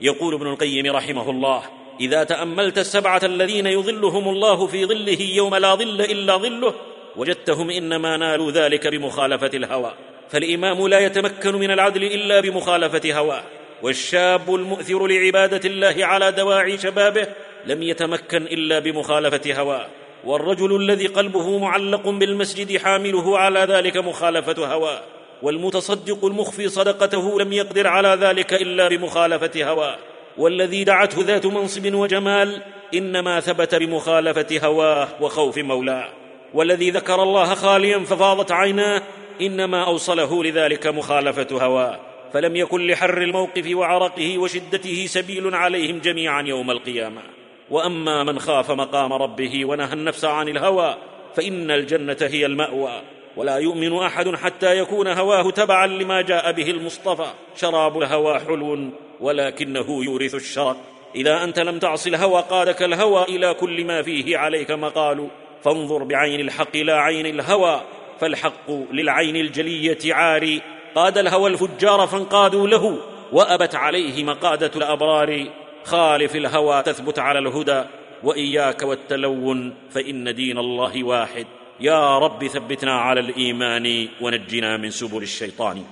[0.00, 1.62] يقول ابن القيم رحمه الله
[2.00, 6.74] إذا تأملت السبعة الذين يظلهم الله في ظله يوم لا ظل إلا ظله
[7.16, 9.94] وجدتهم إنما نالوا ذلك بمخالفة الهوى.
[10.30, 13.42] فالإمام لا يتمكن من العدل إلا بمخالفة هواه.
[13.82, 17.26] والشاب المؤثر لعبادة الله على دواعي شبابه
[17.66, 19.86] لم يتمكن إلا بمخالفة هواه.
[20.24, 25.00] والرجل الذي قلبه معلق بالمسجد حامله على ذلك مخالفة هواه
[25.42, 29.96] والمتصدق المخفي صدقته لم يقدر على ذلك إلا بمخالفة هواه
[30.38, 32.62] والذي دعته ذات منصب وجمال
[32.94, 36.08] إنما ثبت بمخالفة هواه وخوف مولاه
[36.54, 39.02] والذي ذكر الله خاليا ففاضت عيناه
[39.40, 42.00] إنما أوصله لذلك مخالفة هواه
[42.32, 47.37] فلم يكن لحر الموقف وعرقه وشدته سبيل عليهم جميعا يوم القيامة.
[47.70, 50.96] وأما من خاف مقام ربه ونهى النفس عن الهوى
[51.34, 53.02] فإن الجنة هي المأوى.
[53.36, 57.26] ولا يؤمن أحد حتى يكون هواه تبعا لما جاء به المصطفى.
[57.56, 60.76] شراب الهوى حلو ولكنه يورث الشرق
[61.14, 65.28] إذا أنت لم تعص الهوى قادك الهوى إلى كل ما فيه عليك مقال.
[65.64, 67.80] فانظر بعين الحق لا عين الهوى
[68.20, 70.62] فالحق للعين الجلية عاري.
[70.94, 72.98] قاد الهوى الفجار فانقادوا له
[73.32, 75.46] وأبت عليه مقادة الأبرار.
[75.88, 77.82] خالف الهوى تثبت على الهدى
[78.22, 81.46] وإياك والتلون فإن دين الله واحد.
[81.80, 85.84] يا رب ثبتنا على الإيمان ونجنا من سبل الشيطان.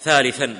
[0.00, 0.56] ثالثا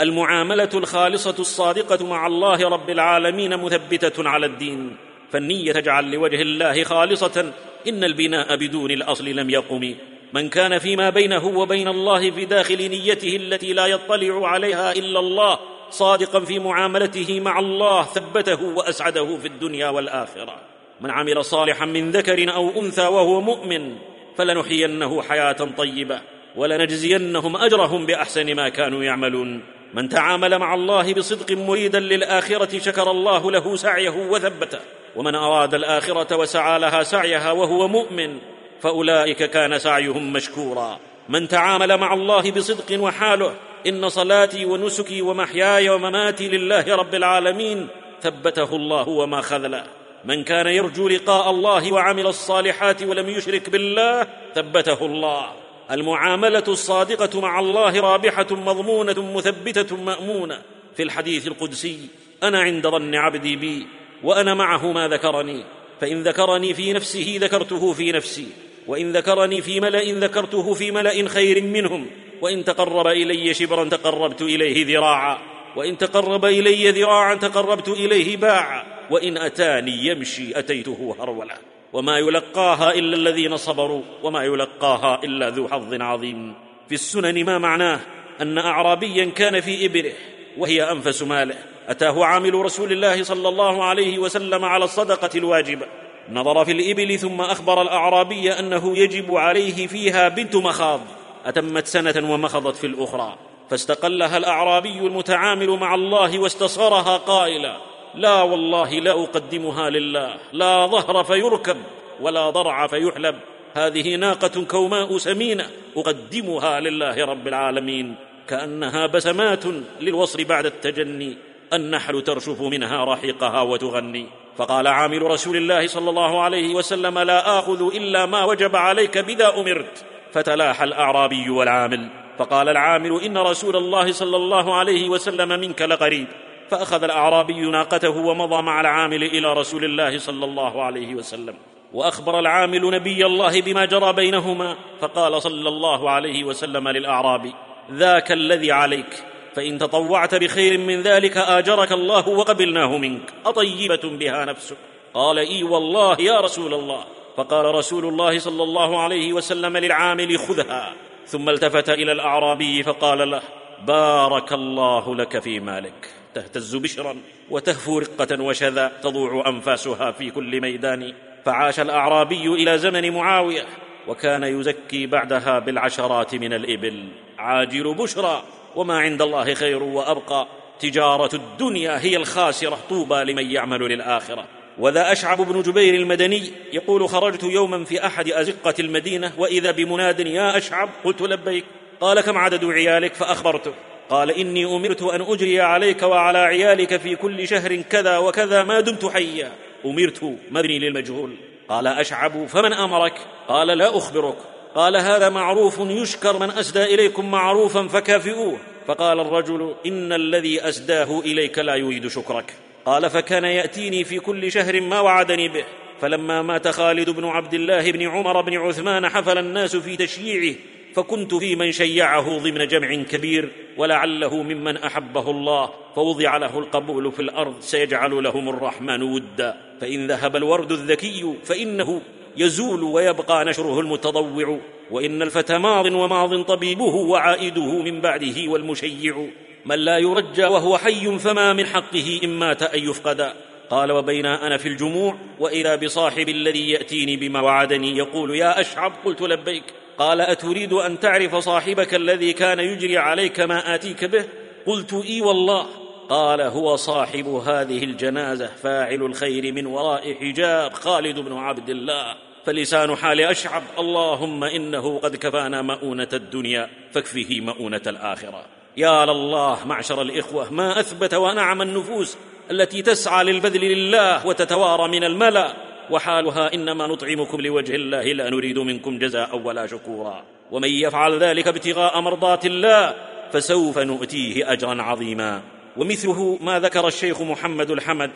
[0.00, 4.96] المعاملة الخالصة الصادقة مع الله رب العالمين مثبتة على الدين.
[5.32, 7.52] فالنية تجعل لوجه الله خالصة.
[7.88, 9.94] إن البناء بدون الأصل لم يقم.
[10.32, 15.58] من كان فيما بينه وبين الله في داخل نيته التي لا يطلع عليها إلا الله
[15.90, 20.56] صادقا في معاملته مع الله ثبته وأسعده في الدنيا والآخرة.
[21.00, 23.96] من عمل صالحا من ذكر أو أنثى وهو مؤمن
[24.36, 26.20] فلنحيينه حياة طيبة
[26.56, 29.62] ولنجزينهم أجرهم بأحسن ما كانوا يعملون.
[29.94, 34.78] من تعامل مع الله بصدق مريدا للآخرة شكر الله له سعيه وثبته.
[35.16, 38.38] ومن أراد الآخرة وسعى لها سعيها وهو مؤمن
[38.80, 40.98] فأولئك كان سعيهم مشكورا.
[41.28, 43.54] من تعامل مع الله بصدق وحاله
[43.88, 47.88] إن صلاتي ونسكي ومحياي ومماتي لله رب العالمين
[48.22, 49.84] ثبته الله وما خذله
[50.24, 55.52] من كان يرجو لقاء الله وعمل الصالحات ولم يشرك بالله ثبته الله.
[55.90, 60.62] المعاملة الصادقة مع الله رابحة مضمونة مثبتة مأمونة.
[60.96, 61.98] في الحديث القدسي
[62.42, 63.86] أنا عند ظن عبدي بي
[64.22, 65.64] وأنا معه ما ذكرني.
[66.00, 68.46] فإن ذكرني في نفسه ذكرته في نفسي
[68.86, 72.06] وإن ذكرني في ملأ ذكرته في ملأ خير منهم.
[72.42, 75.38] وإن تقرب إلي شبرا تقربت إليه ذراعا.
[75.76, 78.84] وإن تقرب إلي ذراعا تقربت إليه باعا.
[79.10, 81.56] وإن أتاني يمشي أتيته هرولا
[81.92, 84.02] وما يلقاها إلا الذين صبروا.
[84.22, 86.54] وما يلقاها إلا ذو حظ عظيم.
[86.88, 88.00] في السنن ما معناه؟
[88.40, 90.12] أن اعرابيا كان في إبله.
[90.58, 91.54] وهي أنفس ماله.
[91.88, 95.86] أتاه عامل رسول الله صلى الله عليه وسلم على الصدقة الواجبة.
[96.32, 101.00] نظر في الإبل ثم أخبر الأعرابي أنه يجب عليه فيها بنت مخاض.
[101.46, 103.36] أتمت سنة ومخضت في الأخرى
[103.70, 107.76] فاستقلها الأعرابي المتعامل مع الله واستصغرها قائلا
[108.14, 111.76] لا والله لا أقدمها لله لا ظهر فيركب
[112.20, 113.36] ولا ضرع فيحلب
[113.74, 118.14] هذه ناقة كوماء سمينة أقدمها لله رب العالمين
[118.48, 119.64] كأنها بسمات
[120.00, 121.36] للوصل بعد التجني
[121.72, 124.26] النحل ترشف منها رحيقها وتغني.
[124.56, 129.54] فقال عامل رسول الله صلى الله عليه وسلم لا آخذ إلا ما وجب عليك بذا
[129.54, 130.04] أمرت.
[130.32, 132.08] فتلاحى الأعرابي والعامل.
[132.38, 136.26] فقال العامل إن رسول الله صلى الله عليه وسلم منك لقريب.
[136.70, 141.54] فأخذ الأعرابي ناقته ومضى مع العامل إلى رسول الله صلى الله عليه وسلم.
[141.92, 144.76] وأخبر العامل نبي الله بما جرى بينهما.
[145.00, 147.54] فقال صلى الله عليه وسلم للأعرابي
[147.92, 149.24] ذاك الذي عليك.
[149.54, 153.32] فإن تطوعت بخير من ذلك آجرك الله وقبلناه منك.
[153.46, 154.76] أطيبة بها نفسك.
[155.14, 157.04] قال إي والله يا رسول الله.
[157.38, 160.92] فقال رسول الله صلى الله عليه وسلم للعامل خذها.
[161.26, 163.42] ثم التفت إلى الأعرابي فقال له
[163.86, 166.10] بارك الله لك في مالك.
[166.34, 167.16] تهتز بشرا
[167.50, 171.14] وتهفو رقة وشذا تضوع أنفاسها في كل ميدان.
[171.44, 173.66] فعاش الأعرابي إلى زمن معاوية
[174.08, 177.08] وكان يزكي بعدها بالعشرات من الإبل.
[177.38, 178.42] عاجل بشرى
[178.76, 180.46] وما عند الله خير وأبقى.
[180.80, 184.44] تجارة الدنيا هي الخاسرة طوبى لمن يعمل للآخرة.
[184.78, 190.56] وذا أشعب بن جبير المدني يقول خرجت يوما في أحد أزقة المدينة وإذا بمناد يا
[190.56, 191.64] أشعب قلت لبيك
[192.00, 193.72] قال كم عدد عيالك؟ فأخبرته
[194.10, 199.06] قال إني أمرت أن أجري عليك وعلى عيالك في كل شهر كذا وكذا ما دمت
[199.06, 199.52] حيا.
[199.86, 201.36] أمرت مبني للمجهول.
[201.68, 203.14] قال أشعب فمن أمرك؟
[203.48, 204.36] قال لا أخبرك.
[204.74, 208.58] قال هذا معروف يشكر من أسدى إليكم معروفا فكافئوه.
[208.86, 212.54] فقال الرجل إن الذي أسداه إليك لا يريد شكرك.
[212.86, 215.64] قال فكان يأتيني في كل شهر ما وعدني به.
[216.00, 220.54] فلما مات خالد بن عبد الله بن عمر بن عثمان حفل الناس في تشييعه.
[220.94, 225.70] فكنت في من شيعه ضمن جمع كبير ولعله ممن أحبه الله.
[225.96, 229.56] فوضع له القبول في الأرض سيجعل لهم الرحمن ودا.
[229.80, 232.00] فإن ذهب الورد الذكي فإنه
[232.36, 234.58] يزول ويبقى نشره المتضوع.
[234.90, 239.26] وإن الفتى ماض وماض طبيبه وعائده من بعده والمشيع.
[239.68, 243.34] من لا يرجى وهو حي فما من حقه إن مات أن يفقدا
[243.70, 249.22] قال وبينا أنا في الجموع واذا بصاحب الذي يأتيني بما وعدني يقول يا أشعب قلت
[249.22, 249.64] لبيك.
[249.98, 254.24] قال أتريد أن تعرف صاحبك الذي كان يجري عليك ما آتيك به؟
[254.66, 255.66] قلت إي والله.
[256.08, 262.16] قال هو صاحب هذه الجنازة فاعل الخير من وراء حجاب خالد بن عبد الله.
[262.44, 268.57] فلسان حال أشعب اللهم إنه قد كفانا مؤونة الدنيا فاكفه مؤونة الآخرة.
[268.78, 272.16] يا لله معشر الإخوة ما أثبت ونعم النفوس
[272.50, 275.52] التي تسعى للبذل لله وتتوارى من الملأ
[275.90, 280.24] وحالها إنما نطعمكم لوجه الله لا نريد منكم جزاء ولا شكورا.
[280.50, 282.94] ومن يفعل ذلك ابتغاء مرضات الله
[283.32, 285.42] فسوف نؤتيه أجرا عظيما.
[285.76, 288.10] ومثله ما ذكر الشيخ محمد الحمد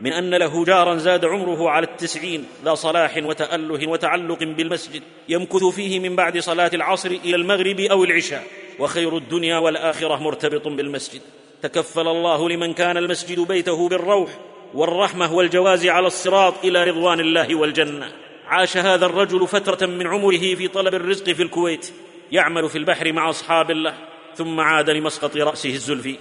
[0.00, 6.00] من أن له جارا زاد عمره على التسعين ذا صلاح وتأله وتعلق بالمسجد يمكث فيه
[6.00, 8.44] من بعد صلاة العصر إلى المغرب أو العشاء
[8.78, 11.20] وخير الدنيا والآخرة مرتبط بالمسجد.
[11.62, 14.30] تكفل الله لمن كان المسجد بيته بالروح
[14.74, 18.12] والرحمة والجواز على الصراط إلى رضوان الله والجنة.
[18.46, 21.92] عاش هذا الرجل فترة من عمره في طلب الرزق في الكويت
[22.32, 23.94] يعمل في البحر مع أصحاب الله
[24.36, 26.16] ثم عاد لمسقط رأسه الزلفي.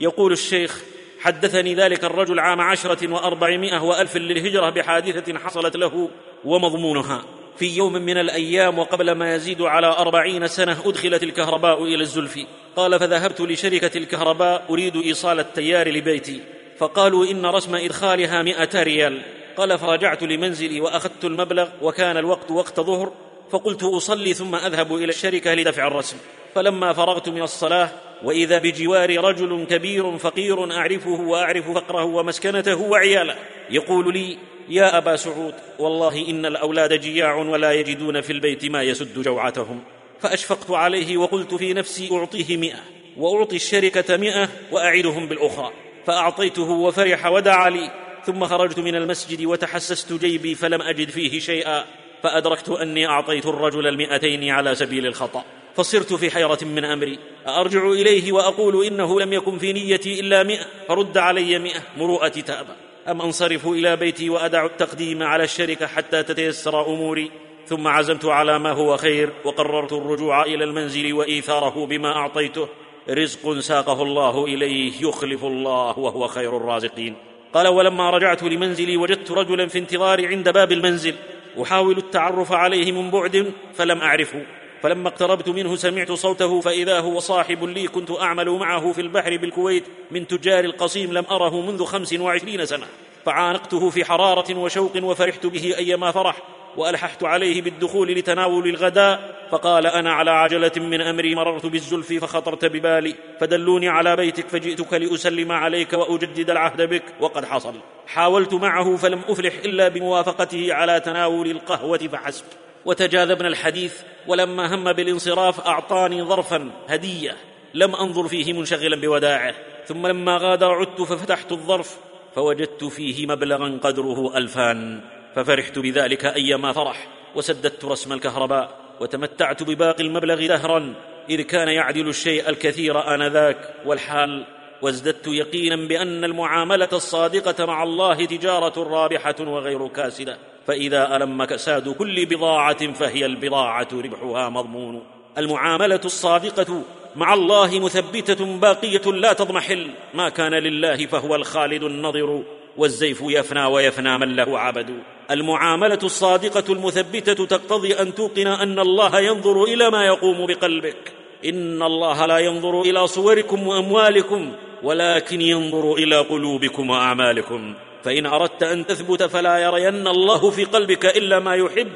[0.00, 0.82] يقول الشيخ
[1.22, 6.08] حدثني ذلك الرجل عام عشرة وأربعمائة وألف للهجرة بحادثة حصلت له
[6.44, 7.22] ومضمونها.
[7.56, 13.00] في يوم من الأيام وقبل ما يزيد على أربعين سنة أدخلت الكهرباء إلى الزلفي قال
[13.00, 16.40] فذهبت لشركة الكهرباء أريد إيصال التيار لبيتي.
[16.78, 19.22] فقالوا إن رسم إدخالها مئة ريال
[19.56, 23.12] قال فرجعت لمنزلي وأخذت المبلغ وكان الوقت وقت ظهر.
[23.50, 26.16] فقلت أصلي ثم أذهب إلى الشركة لدفع الرسم
[26.54, 27.90] فلما فرغت من الصلاة
[28.24, 33.36] وإذا بجواري رجل كبير فقير أعرفه وأعرف فقره ومسكنته وعياله
[33.70, 39.22] يقول لي يا أبا سعود والله إن الأولاد جياع ولا يجدون في البيت ما يسد
[39.22, 39.82] جوعتهم
[40.20, 42.80] فأشفقت عليه وقلت في نفسي أعطيه مئة
[43.16, 45.72] وأعطي الشركة مئة وأعدهم بالأخرى
[46.06, 47.90] فأعطيته وفرح ودعا لي
[48.26, 51.84] ثم خرجت من المسجد وتحسست جيبي فلم أجد فيه شيئا
[52.22, 55.44] فأدركت أني أعطيت الرجل المئتين على سبيل الخطأ.
[55.74, 57.18] فصرت في حيرة من أمري.
[57.46, 61.80] أرجع إليه وأقول إنه لم يكن في نيتي إلا مئة فرد علي مئة.
[61.96, 62.72] مروءتي تأبى.
[63.08, 67.30] أم أنصرف إلى بيتي وأدع التقديم على الشركة حتى تتيسر أموري.
[67.66, 72.68] ثم عزمت على ما هو خير وقررت الرجوع إلى المنزل وإيثاره بما أعطيته.
[73.10, 77.14] رزق ساقه الله إليه يخلف الله وهو خير الرازقين.
[77.54, 81.14] قال ولما رجعت لمنزلي وجدت رجلا في انتظاري عند باب المنزل.
[81.62, 84.46] أحاول التعرف عليه من بعد فلم أعرفه.
[84.82, 89.84] فلما اقتربت منه سمعت صوته فإذا هو صاحب لي كنت أعمل معه في البحر بالكويت
[90.10, 92.86] من تجار القصيم لم أره منذ خمس وعشرين سنة.
[93.24, 96.42] فعانقته في حرارة وشوق وفرحت به أيما فرح
[96.76, 103.14] وألححت عليه بالدخول لتناول الغداء فقال أنا على عجلة من أمري مررت بالزلف فخطرت ببالي
[103.40, 107.74] فدلوني على بيتك فجئتك لأسلم عليك وأجدد العهد بك وقد حصل.
[108.06, 112.44] حاولت معه فلم أفلح إلا بموافقته على تناول القهوة فحسب.
[112.84, 113.94] وتجاذبنا الحديث
[114.26, 117.36] ولما هم بالانصراف أعطاني ظرفا هدية
[117.74, 119.54] لم أنظر فيه منشغلا بوداعه
[119.86, 121.98] ثم لما غادر عدت ففتحت الظرف
[122.34, 125.00] فوجدت فيه مبلغا قدره ألفان
[125.34, 130.94] ففرحت بذلك أيما فرح وسددت رسم الكهرباء وتمتعت بباقي المبلغ دهرا
[131.30, 134.46] إذ كان يعدل الشيء الكثير آنذاك والحال
[134.82, 142.26] وازددت يقينا بأن المعاملة الصادقة مع الله تجارة رابحة وغير كاسده فإذا الم كساد كل
[142.26, 145.02] بضاعة فهي البضاعة ربحها مضمون.
[145.38, 146.82] المعاملة الصادقة
[147.16, 149.90] مع الله مثبتة باقية لا تضمحل.
[150.14, 152.42] ما كان لله فهو الخالد النظر
[152.76, 155.02] والزيف يفنى ويفنى من له عبد.
[155.30, 161.12] المعاملة الصادقة المثبتة تقتضي أن توقن أن الله ينظر إلى ما يقوم بقلبك.
[161.44, 164.52] إن الله لا ينظر إلى صوركم وأموالكم.
[164.82, 167.74] ولكن ينظر إلى قلوبكم وأعمالكم.
[168.04, 171.88] فإن أردت أن تثبت فلا يرين الله في قلبك إلا ما يحب.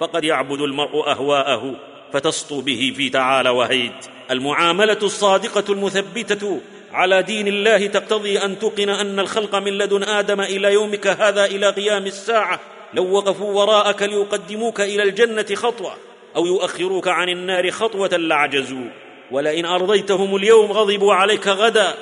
[0.00, 1.74] فقد يعبد المرء أهواءه
[2.12, 4.06] فتسطو به في تعالى وهيت.
[4.30, 6.60] المعاملة الصادقة المثبتة
[6.92, 11.70] على دين الله تقتضي أن توقن أن الخلق من لدن آدم إلى يومك هذا إلى
[11.70, 12.60] قيام الساعة.
[12.94, 15.92] لو وقفوا وراءك ليقدموك إلى الجنة خطوة
[16.36, 18.86] أو يؤخروك عن النار خطوة لعجزوا.
[19.30, 21.94] ولئن أرضيتهم اليوم غضبوا عليك غدا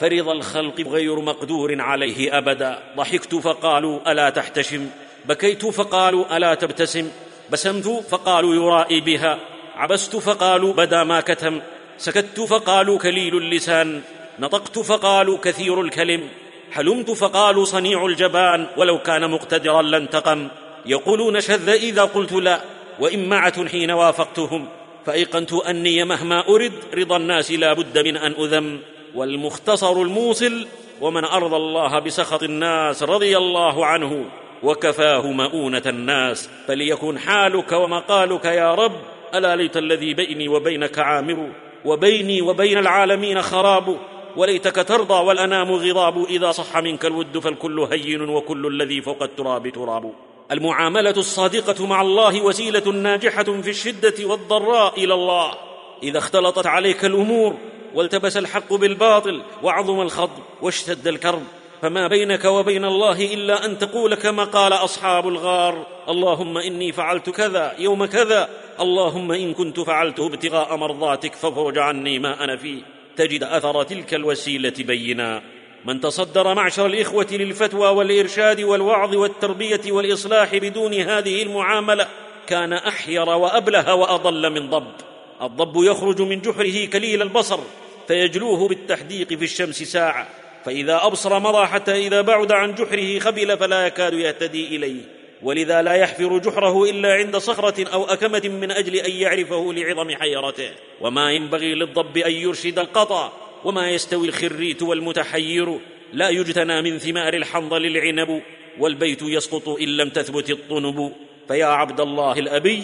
[0.00, 2.78] فرض الخلق غير مقدور عليه أبدا.
[2.96, 4.86] ضحكت فقالوا ألا تحتشم.
[5.24, 7.10] بكيت فقالوا ألا تبتسم.
[7.50, 9.38] بسمت فقالوا يرائي بها.
[9.76, 11.60] عبست فقالوا بدا ما كتم.
[11.98, 14.00] سكت فقالوا كليل اللسان.
[14.40, 16.28] نطقت فقالوا كثير الكلم.
[16.72, 18.66] حلمت فقالوا صنيع الجبان.
[18.76, 20.48] ولو كان مقتدرا لانتقم.
[20.86, 22.60] يقولون شذ إذا قلت لا.
[23.00, 24.68] وامعه حين وافقتهم.
[25.06, 28.80] فأيقنت أني مهما أرد رضا الناس لا بد من أن أذم.
[29.14, 30.66] والمختصر الموصل
[31.00, 34.24] ومن أرضى الله بسخط الناس رضي الله عنه
[34.62, 39.00] وكفاه مؤونة الناس فليكن حالك ومقالك يا رب
[39.34, 41.50] ألا ليت الذي بيني وبينك عامر
[41.84, 43.98] وبيني وبين العالمين خراب
[44.36, 50.12] وليتك ترضى والأنام غضاب إذا صح منك الود فالكل هين وكل الذي فوق التراب تراب.
[50.52, 55.54] المعاملة الصادقة مع الله وسيلة ناجحة في الشدة والضراء إلى الله.
[56.02, 57.54] إذا اختلطت عليك الأمور
[57.94, 61.42] والتبس الحق بالباطل وعظم الخضب واشتد الكرب.
[61.82, 67.74] فما بينك وبين الله إلا أن تقول كما قال أصحاب الغار اللهم إني فعلت كذا
[67.78, 68.48] يوم كذا
[68.80, 72.82] اللهم إن كنت فعلته ابتغاء مرضاتك فافرج عني ما أنا فيه.
[73.16, 75.42] تجد أثر تلك الوسيلة بينا.
[75.84, 82.06] من تصدر معشر الإخوة للفتوى والإرشاد والوعظ والتربية والإصلاح بدون هذه المعاملة
[82.46, 85.07] كان أحير وأبله وأضل من ضب.
[85.42, 87.60] الضب يخرج من جحره كليل البصر
[88.08, 90.28] فيجلوه بالتحديق في الشمس ساعة.
[90.64, 95.00] فإذا أبصر مضى حتى إذا بعد عن جحره خبل فلا يكاد يهتدي إليه.
[95.42, 100.70] ولذا لا يحفر جحره إلا عند صخرة أو أكمة من أجل أن يعرفه لعظم حيرته.
[101.00, 103.32] وما ينبغي للضب أن يرشد القطا
[103.64, 105.78] وما يستوي الخريت والمتحير.
[106.12, 108.42] لا يجتنى من ثمار الحنظل العنب
[108.78, 111.12] والبيت يسقط إن لم تثبت الطنب.
[111.48, 112.82] فيا عبد الله الأبي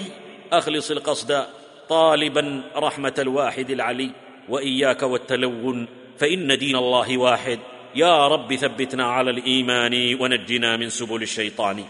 [0.53, 1.47] أخلص القصد.
[1.89, 4.11] طالبا رحمة الواحد العلي
[4.49, 5.87] وإياك والتلون
[6.19, 7.59] فإن دين الله واحد.
[7.95, 11.85] يا رب ثبتنا على الإيمان ونجنا من سبل الشيطان.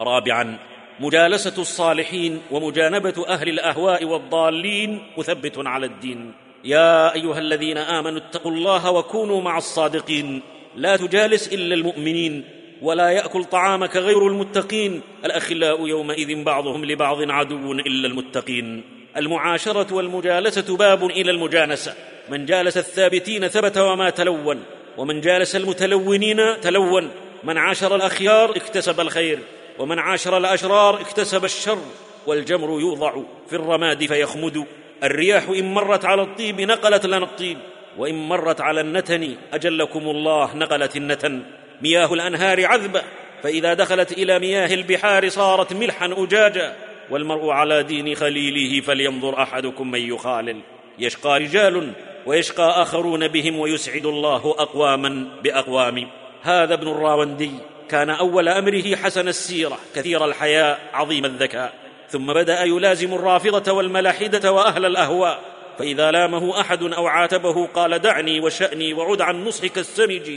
[0.00, 0.58] رابعا
[1.00, 6.32] مجالسة الصالحين ومجانبة أهل الأهواء والضالين مثبت على الدين.
[6.64, 10.42] يا أيها الذين آمنوا اتقوا الله وكونوا مع الصادقين.
[10.76, 12.44] لا تجالس إلا المؤمنين
[12.82, 15.00] ولا يأكل طعامك غير المتقين.
[15.24, 18.82] الأخلاء يومئذ بعضهم لبعض عدو إلا المتقين.
[19.16, 21.94] المعاشرة والمجالسة باب إلى المجانسة.
[22.28, 24.64] من جالس الثابتين ثبت وما تلون
[24.96, 27.10] ومن جالس المتلونين تلون.
[27.44, 29.38] من عاشر الأخيار اكتسب الخير
[29.78, 31.78] ومن عاشر الأشرار اكتسب الشر.
[32.26, 33.14] والجمر يوضع
[33.48, 34.66] في الرماد فيخمد.
[35.04, 37.58] الرياح إن مرت على الطيب نقلت لنا الطيب
[37.98, 41.42] وإن مرت على النتن أجلكم الله نقلت النتن.
[41.82, 43.02] مياه الأنهار عذبة
[43.42, 46.76] فإذا دخلت إلى مياه البحار صارت ملحا أجاجا.
[47.10, 50.60] والمرء على دين خليله فلينظر أحدكم من يخالل.
[50.98, 51.92] يشقى رجال
[52.26, 56.08] ويشقى آخرون بهم ويسعد الله أقواما بأقوام.
[56.42, 57.50] هذا ابن الراوندي
[57.88, 61.74] كان أول أمره حسن السيرة كثير الحياء عظيم الذكاء.
[62.08, 65.40] ثم بدأ يلازم الرافضة والملاحدة وأهل الأهواء.
[65.78, 70.30] فإذا لامه أحد أو عاتبه قال دعني وشأني وعد عن نصحك السمج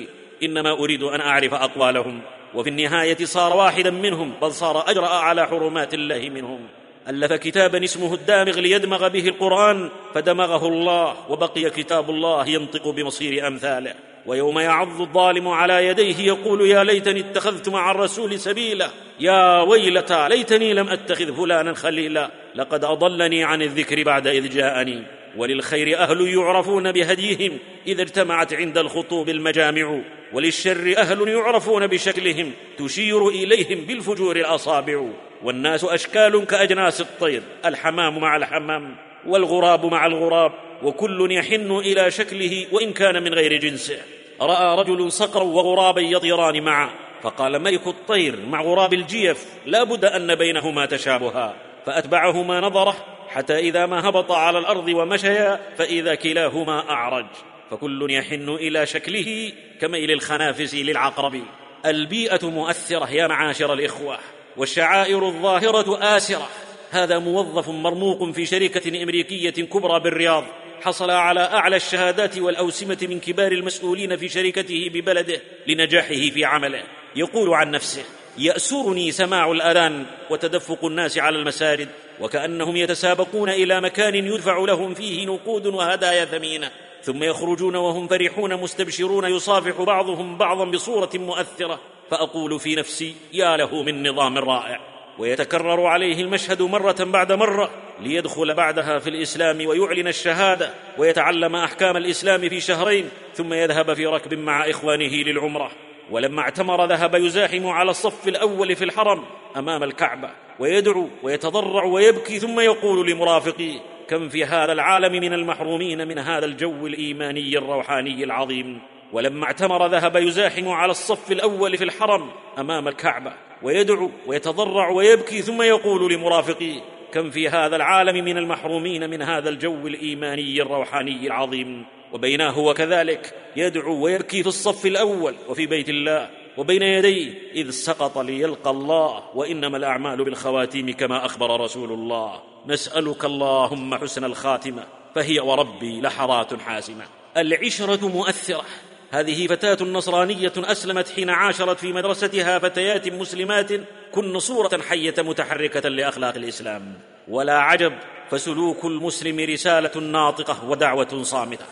[0.43, 2.22] إنما أريد أن أعرف أقوالهم.
[2.53, 6.59] وفي النهاية صار واحدا منهم بل صار أجرأ على حرمات الله منهم.
[7.07, 13.93] ألف كتابا اسمه الدامغ ليدمغ به القرآن فدمغه الله وبقي كتاب الله ينطق بمصير أمثاله.
[14.25, 18.89] ويوم يعض الظالم على يديه يقول يا ليتني اتخذت مع الرسول سبيلا.
[19.19, 22.29] يا ويلتى ليتني لم أتخذ فلانا خليلا.
[22.55, 25.03] لقد أضلني عن الذكر بعد إذ جاءني.
[25.38, 27.57] وللخير أهل يعرفون بهديهم
[27.88, 29.99] إذا اجتمعت عند الخطوب المجامع
[30.34, 35.03] وللشر أهل يعرفون بشكلهم تشير إليهم بالفجور الأصابع.
[35.43, 38.95] والناس أشكال كأجناس الطير الحمام مع الحمام
[39.28, 40.51] والغراب مع الغراب
[40.84, 43.97] وكل يحن إلى شكله وإن كان من غير جنسه.
[44.41, 46.89] رأى رجل صقرا وغرابا يطيران معا
[47.21, 51.55] فقال ملك الطير مع غراب الجيف لا بد أن بينهما تشابها.
[51.86, 57.25] فأتبعهما نظره حتى إذا ما هبط على الأرض ومشيا فإذا كلاهما أعرج.
[57.71, 59.51] فكل يحن إلى شكله
[59.82, 61.43] كميل الخنافس للعقرب.
[61.86, 64.19] البيئة مؤثرة يا معاشر الإخوة
[64.57, 66.49] والشعائر الظاهرة آسرة.
[66.91, 70.43] هذا موظف مرموق في شركة أمريكية كبرى بالرياض.
[70.82, 76.84] حصل على أعلى الشهادات والأوسمة من كبار المسؤولين في شركته ببلده لنجاحه في عمله.
[77.15, 78.03] يقول عن نفسه
[78.38, 81.88] يأسرني سماع الأذان وتدفق الناس على المسارد
[82.20, 86.72] وكأنهم يتسابقون إلى مكان يدفع لهم فيه نقود وهدايا ثمينة.
[87.03, 91.80] ثم يخرجون وهم فرحون مستبشرون يصافح بعضهم بعضا بصورة مؤثرة.
[92.11, 94.80] فأقول في نفسي يا له من نظام رائع.
[95.20, 102.49] ويتكرر عليه المشهد مرة بعد مرة ليدخل بعدها في الإسلام ويعلن الشهادة ويتعلم أحكام الإسلام
[102.49, 105.72] في شهرين ثم يذهب في ركب مع إخوانه للعمرة.
[106.11, 109.23] ولما اعتمر ذهب يزاحم على الصف الأول في الحرم
[109.57, 110.29] أمام الكعبة
[110.59, 116.87] ويدعو ويتضرع ويبكي ثم يقول لمرافقيه كم في هذا العالم من المحرومين من هذا الجو
[116.87, 118.81] الإيماني الروحاني العظيم؟
[119.13, 122.29] ولما اعتمر ذهب يزاحم على الصف الأول في الحرم
[122.59, 123.33] أمام الكعبة
[123.63, 126.81] ويدعو ويتضرع ويبكي ثم يقول لمرافقيه
[127.13, 133.33] كم في هذا العالم من المحرومين من هذا الجو الإيماني الروحاني العظيم؟ وبيناه هو كذلك
[133.55, 139.77] يدعو ويبكي في الصف الأول وفي بيت الله وبين يديه إذ سقط ليلقى الله وإنما
[139.77, 142.41] الأعمال بالخواتيم كما أخبر رسول الله.
[142.67, 144.83] نسألك اللهم حسن الخاتمة
[145.15, 147.05] فهي وربي لحظات حاسمة.
[147.37, 148.65] العشرة مؤثرة.
[149.11, 153.71] هذه فتاة نصرانية أسلمت حين عاشرت في مدرستها فتيات مسلمات
[154.11, 156.99] كن صورة حية متحركة لأخلاق الإسلام.
[157.27, 157.93] ولا عجب
[158.29, 161.65] فسلوك المسلم رسالة ناطقة ودعوة صامتة.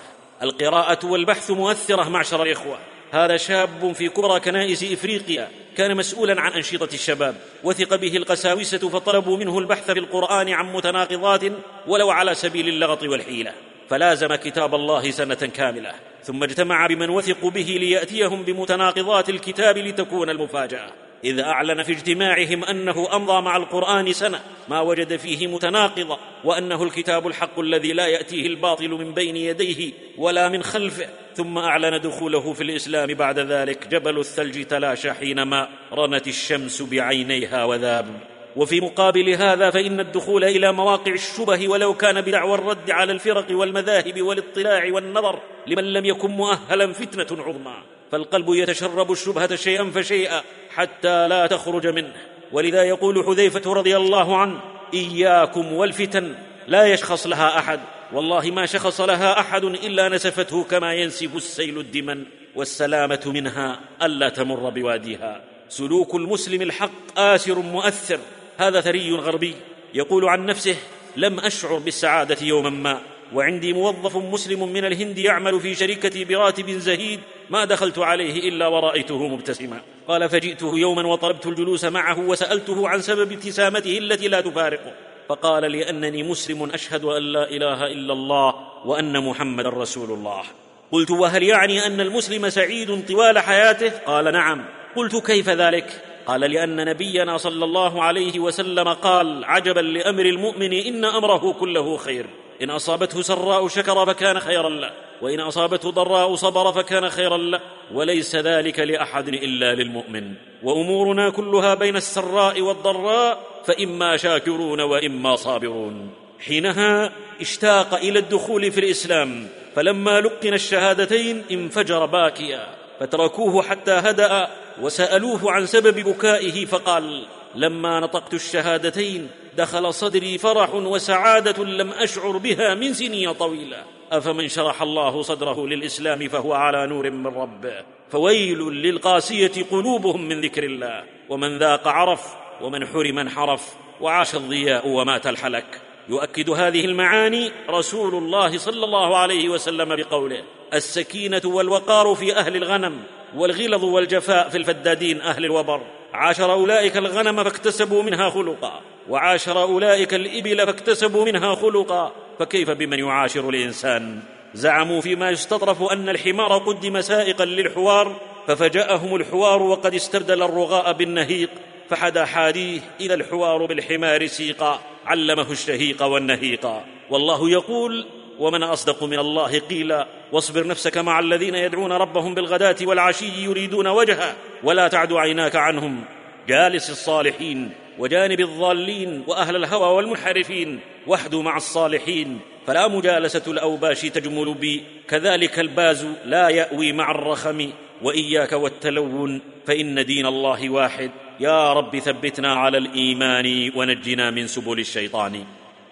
[0.43, 2.77] القراءة والبحث مؤثرة معشر الإخوة.
[3.11, 9.38] هذا شاب في كبرى كنائس إفريقيا كان مسؤولا عن أنشطة الشباب وثق به القساوسة فطلبوا
[9.38, 11.41] منه البحث في القرآن عن متناقضات
[11.88, 13.53] ولو على سبيل اللغط والحيلة.
[13.89, 21.05] فلازم كتاب الله سنة كاملة ثم اجتمع بمن وثقوا به ليأتيهم بمتناقضات الكتاب لتكون المفاجأة.
[21.24, 27.28] إذ أعلن في اجتماعهم أنه أمضى مع القرآن سنة ما وجد فيه متناقضا وأنه الكتاب
[27.28, 31.09] الحق الذي لا يأتيه الباطل من بين يديه ولا من خلفه.
[31.36, 38.34] ثم أعلن دخوله في الإسلام بعد ذلك جبل الثلج تلاشى حينما رنت الشمس بعينيها وذاب.
[38.56, 44.22] وفي مقابل هذا فإن الدخول إلى مواقع الشبه ولو كان بدعوى الرد على الفرق والمذاهب
[44.22, 47.76] والاطلاع والنظر لمن لم يكن مؤهلا فتنة عظمى
[48.12, 52.14] فالقلب يتشرب الشبهة شيئا فشيئا حتى لا تخرج منه.
[52.51, 54.60] ولذا يقول حذيفة رضي الله عنه
[54.93, 56.36] إياكم والفتن
[56.68, 57.80] لا يشخص لها أحد
[58.14, 62.24] والله ما شخص لها أحد إلا نسفته كما ينسف السيل الدمن
[62.56, 65.41] والسلامة منها ألا تمر بواديها.
[65.70, 68.20] سلوك المسلم الحق آسر مؤثر
[68.58, 69.56] هذا ثري غربي
[69.93, 70.76] يقول عن نفسه
[71.18, 73.01] لم أشعر بالسعادة يوما ما
[73.34, 79.28] وعندي موظف مسلم من الهند يعمل في شركتي براتب زهيد ما دخلت عليه إلا ورأيته
[79.28, 79.82] مبتسما.
[80.08, 84.93] قال فجئته يوما وطلبت الجلوس معه وسألته عن سبب ابتسامته التي لا تفارقه.
[85.30, 90.43] فقال لأنني مسلم أشهد أن لا إله إلا الله وأن محمدا رسول الله.
[90.91, 94.66] قلت وهل يعني أن المسلم سعيد طوال حياته؟ قال نعم.
[94.95, 101.05] قلت كيف ذلك؟ قال لأن نبينا صلى الله عليه وسلم قال عجبا لأمر المؤمن إن
[101.05, 102.26] أمره كله خير.
[102.61, 107.59] إن أصابته سراء شكر فكان خيرا له وإن أصابته ضراء صبر فكان خيرا له.
[107.93, 110.34] وليس ذلك لأحد إلا للمؤمن.
[110.63, 116.09] وأمورنا كلها بين السراء والضراء فإما شاكرون وإما صابرون.
[116.39, 117.11] حينها
[117.41, 122.67] اشتاق إلى الدخول في الإسلام فلما لقن الشهادتين انفجر باكيا.
[122.99, 124.47] فتركوه حتى هدأ
[124.82, 132.73] وسألوه عن سبب بكائه فقال لما نطقت الشهادتين دخل صدري فرح وسعادة لم أشعر بها
[132.73, 133.84] من سنين طويلة.
[134.11, 140.63] أفمن شرح الله صدره للإسلام فهو على نور من ربه فويل للقاسية قلوبهم من ذكر
[140.63, 141.03] الله.
[141.30, 145.82] ومن ذاق عرف ومن حرم انحرف وعاش الضياء ومات الحلك.
[146.09, 153.03] يؤكد هذه المعاني رسول الله صلى الله عليه وسلم بقوله السكينة والوقار في أهل الغنم
[153.36, 155.81] والغلظ والجفاء في الفدادين أهل الوبر.
[156.13, 158.81] عاشر أولئك الغنم فاكتسبوا منها خلقا.
[159.09, 162.11] وعاشر أولئك الإبل فاكتسبوا منها خلقا.
[162.39, 164.19] فكيف بمن يعاشر الإنسان؟
[164.53, 168.15] زعموا فيما يستطرف أن الحمار قدم سائقا للحوار
[168.47, 171.49] ففجأهم الحوار وقد استبدل الرغاء بالنهيق
[171.89, 174.79] فحدا حاديه إلى الحوار بالحمار سيقا.
[175.05, 176.67] علمه الشهيق والنهيق.
[177.09, 178.05] والله يقول
[178.39, 184.36] ومن أصدق من الله قيلا واصبر نفسك مع الذين يدعون ربهم بالغداة والعشي يريدون وجهه
[184.63, 186.03] ولا تعد عيناك عنهم.
[186.47, 192.39] جالس الصالحين وجانب الضالين وأهل الهوى والمنحرفين واحدوا مع الصالحين.
[192.67, 194.83] فلا مجالسة الأوباش تجمل بي.
[195.07, 197.69] كذلك الباز لا يأوي مع الرخم.
[198.01, 201.11] وإياك والتلون فإن دين الله واحد.
[201.39, 205.43] يا رب ثبتنا على الإيمان ونجنا من سبل الشيطان.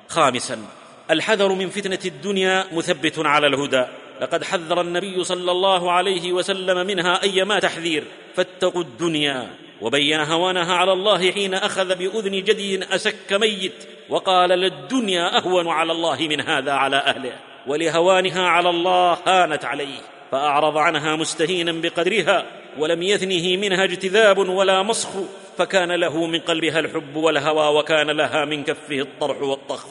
[0.07, 0.65] خامسا
[1.12, 3.86] الحذر من فتنة الدنيا مثبت على الهدى.
[4.22, 8.04] لقد حذر النبي صلى الله عليه وسلم منها أيما تحذير.
[8.36, 9.47] فاتقوا الدنيا.
[9.82, 13.88] وبين هوانها على الله حين أخذ بأذن جدي اسك ميت.
[14.10, 17.34] وقال للدنيا أهون على الله من هذا على أهله.
[17.68, 19.99] ولهوانها على الله هانت عليه.
[20.32, 22.45] فأعرض عنها مستهينا بقدرها.
[22.78, 25.10] ولم يثنه منها اجتذاب ولا مسخ
[25.58, 27.80] فكان له من قلبها الحب والهوى.
[27.80, 29.86] وكان لها من كفه الطرح والطخ.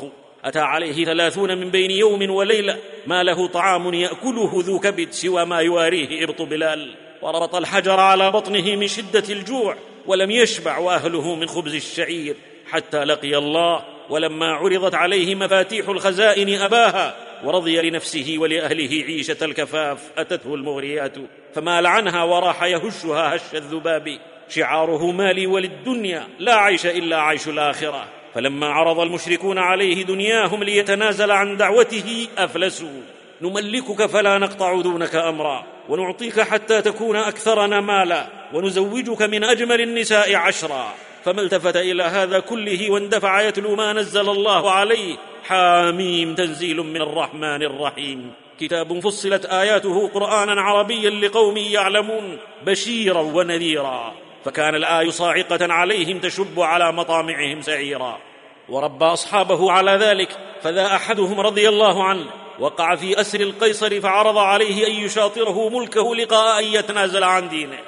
[0.44, 5.58] أتى عليه ثلاثون من بين يوم وليلة ما له طعام يأكله ذو كبد سوى ما
[5.58, 6.94] يواريه ابط بلال.
[7.22, 9.76] وربط الحجر على بطنه من شدة الجوع
[10.06, 12.36] ولم يشبع وأهله من خبز الشعير
[12.70, 13.84] حتى لقي الله.
[14.10, 17.14] ولما عرضت عليه مفاتيح الخزائن أباها
[17.44, 21.14] ورضي لنفسه ولأهله عيشة الكفاف أتته المغريات.
[21.54, 24.18] فمال عنها وراح يهشها هش الذباب.
[24.48, 28.21] شعاره مالي وللدنيا لا عيش إلا عيش الآخرة.
[28.34, 33.00] فلما عرض المشركون عليه دنياهم ليتنازل عن دعوته أفلسوا.
[33.42, 40.94] نملكك فلا نقطع دونك أمرا ونعطيك حتى تكون أكثرنا مالا ونزوجك من أجمل النساء عشرا.
[41.24, 45.16] فما التفت إلى هذا كله واندفع يتلو ما نزل الله عليه.
[45.44, 48.32] حاميم تنزيل من الرحمن الرحيم.
[48.60, 54.14] كتاب فصلت آياته قرآنا عربيا لقوم يعلمون بشيرا ونذيرا.
[54.44, 58.18] فكان الآي صاعقة عليهم تشب على مطامعهم سعيرا.
[58.68, 62.26] وربى أصحابه على ذلك فذا أحدهم رضي الله عنه
[62.58, 67.78] وقع في أسر القيصر فعرض عليه أن يشاطره ملكه لقاء أن يتنازل عن دينه.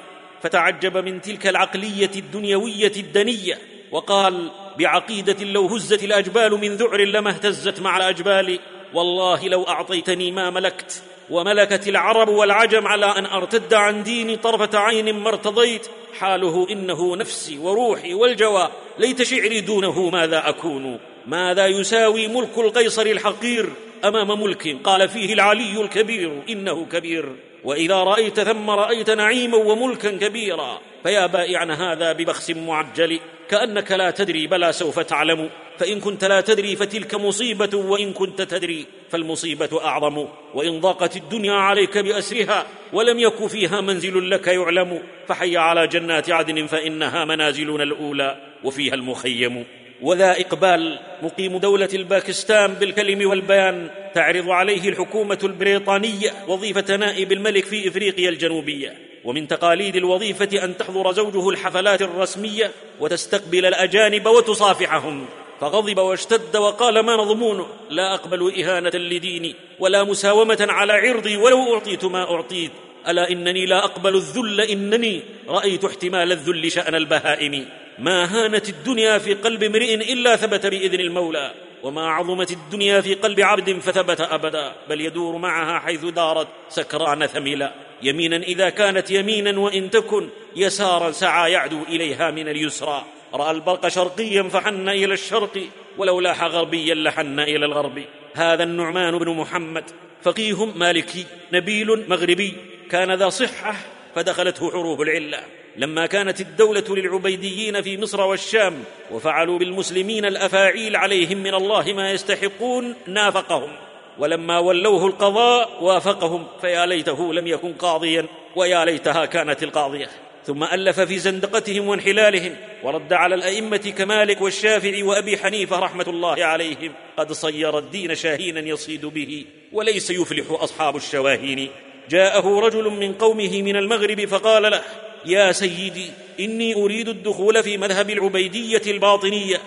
[0.41, 3.59] فتعجب من تلك العقلية الدنيوية الدنية
[3.91, 8.59] وقال بعقيدة لو هزت الأجبال من ذعر لما اهتزت مع الأجبال
[8.93, 15.15] والله لو أعطيتني ما ملكت وملكت العرب والعجم على أن أرتد عن ديني طرفة عين
[15.15, 15.87] ما ارتضيت.
[16.19, 18.69] حاله إنه نفسي وروحي والجوى.
[18.99, 23.69] ليت شعري دونه ماذا أكون؟ ماذا يساوي ملك القيصر الحقير
[24.05, 27.35] أمام ملك قال فيه العلي الكبير إنه كبير.
[27.63, 30.79] وإذا رأيت ثم رأيت نعيما وملكا كبيرا.
[31.03, 33.19] فيا بائعا هذا ببخس معجل.
[33.49, 35.49] كأنك لا تدري بلى سوف تعلم.
[35.79, 41.97] فإن كنت لا تدري فتلك مصيبة وإن كنت تدري فالمصيبة أعظم وإن ضاقت الدنيا عليك
[41.97, 48.93] بأسرها ولم يك فيها منزل لك يعلم فحي على جنات عدن فإنها منازلنا الأولى وفيها
[48.93, 49.65] المخيم
[50.01, 57.87] وذا إقبال مقيم دولة الباكستان بالكلم والبيان تعرض عليه الحكومة البريطانية وظيفة نائب الملك في
[57.87, 65.25] إفريقيا الجنوبية ومن تقاليد الوظيفة أن تحضر زوجه الحفلات الرسمية وتستقبل الأجانب وتصافحهم
[65.61, 72.05] فغضب واشتد وقال ما مضمونه لا أقبل إهانة لديني ولا مساومة على عرضي ولو أعطيت
[72.05, 72.71] ما أعطيت.
[73.07, 77.65] ألا إنني لا أقبل الذل؟ إنني رأيت احتمال الذل شأن البهائم.
[77.99, 81.51] ما هانت الدنيا في قلب امرئ إلا ثبت بإذن المولى
[81.83, 87.73] وما عظمت الدنيا في قلب عبد فثبت أبدا بل يدور معها حيث دارت سكران ثملا
[88.03, 93.05] يمينا إذا كانت يمينا وإن تكن يسارا سعى يعدو إليها من اليسرى.
[93.35, 95.61] رأى البرق شرقيا فحن إلى الشرق
[95.97, 98.03] ولو لاح غربيا لحن إلى الغرب.
[98.33, 99.83] هذا النعمان بن محمد
[100.23, 102.53] فقيه مالكي نبيل مغربي.
[102.91, 103.75] كان ذا صحة
[104.15, 105.39] فدخلته حروب العلة.
[105.77, 112.95] لما كانت الدولة للعبيديين في مصر والشام وفعلوا بالمسلمين الأفاعيل عليهم من الله ما يستحقون
[113.07, 113.71] نافقهم.
[114.17, 116.47] ولما ولوه القضاء وافقهم.
[116.61, 118.25] فيا ليته لم يكن قاضيا
[118.55, 120.09] ويا ليتها كانت القاضية.
[120.45, 126.93] ثم ألف في زندقتهم وانحلالهم ورد على الأئمة كمالك والشافعي وأبي حنيفة رحمة الله عليهم
[127.17, 131.69] قد صير الدين شاهينا يصيد به وليس يفلح أصحاب الشواهين.
[132.09, 134.81] جاءه رجل من قومه من المغرب فقال له
[135.25, 139.61] يا سيدي إني أريد الدخول في مذهب العبيدية الباطنية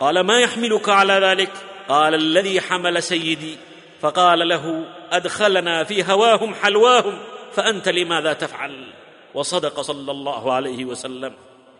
[0.00, 1.50] قال ما يحملك على ذلك؟
[1.88, 3.56] قال الذي حمل سيدي.
[4.00, 7.18] فقال له أدخلنا في هواهم حلواهم
[7.52, 8.93] فأنت لماذا تفعل؟
[9.34, 11.32] وصدق صلى الله عليه وسلم.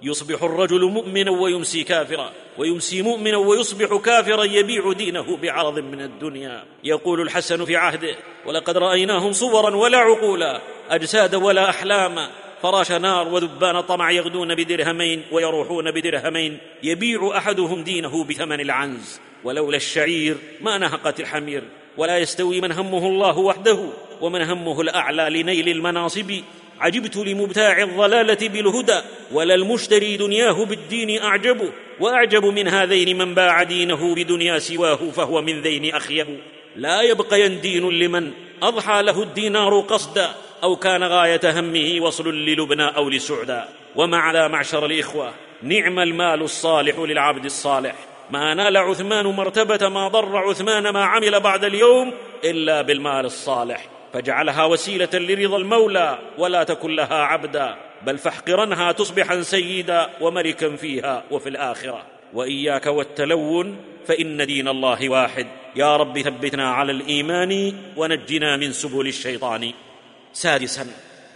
[0.02, 6.64] يصبح الرجل مؤمنا ويمسي كافرا ويمسي مؤمنا ويصبح كافرا يبيع دينه بعرض من الدنيا.
[6.84, 12.30] يقول الحسن في عهده ولقد رأيناهم صورا ولا عقولا أجساد ولا احلاما
[12.62, 16.58] فراش نار وذبان طمع يغدون بدرهمين ويروحون بدرهمين.
[16.82, 19.20] يبيع أحدهم دينه بثمن العنز.
[19.44, 21.62] ولولا الشعير ما نهقت الحمير.
[21.96, 23.78] ولا يستوي من همه الله وحده
[24.20, 26.40] ومن همه الأعلى لنيل المناصب.
[26.80, 29.00] عجبت لمبتاع الضلالة بالهدى
[29.32, 31.70] ولا المشتري دنياه بالدين أعجب
[32.00, 36.26] وأعجب من هذين من باع دينه بدنيا سواه فهو من ذين أخيب.
[36.76, 38.30] لا يبقين دين لمن
[38.62, 40.30] أضحى له الدينار قصدا
[40.62, 43.68] أو كان غاية همه وصل للبنى أو لسعدا.
[43.96, 47.94] ومع ذا معشر الإخوة نعم المال الصالح للعبد الصالح.
[48.30, 52.12] ما نال عثمان مرتبة ما ضر عثمان ما عمل بعد اليوم
[52.44, 53.93] إلا بالمال الصالح.
[54.14, 61.48] فاجعلها وسيلة لرضا المولى ولا تكن لها عبدا بل فاحقرنها تصبحا سيدا وملكا فيها وفي
[61.48, 62.02] الآخرة.
[62.34, 65.46] وإياك والتلون فإن دين الله واحد.
[65.76, 69.72] يا رب ثبتنا على الإيمان ونجنا من سبل الشيطان.
[70.32, 70.86] سادسا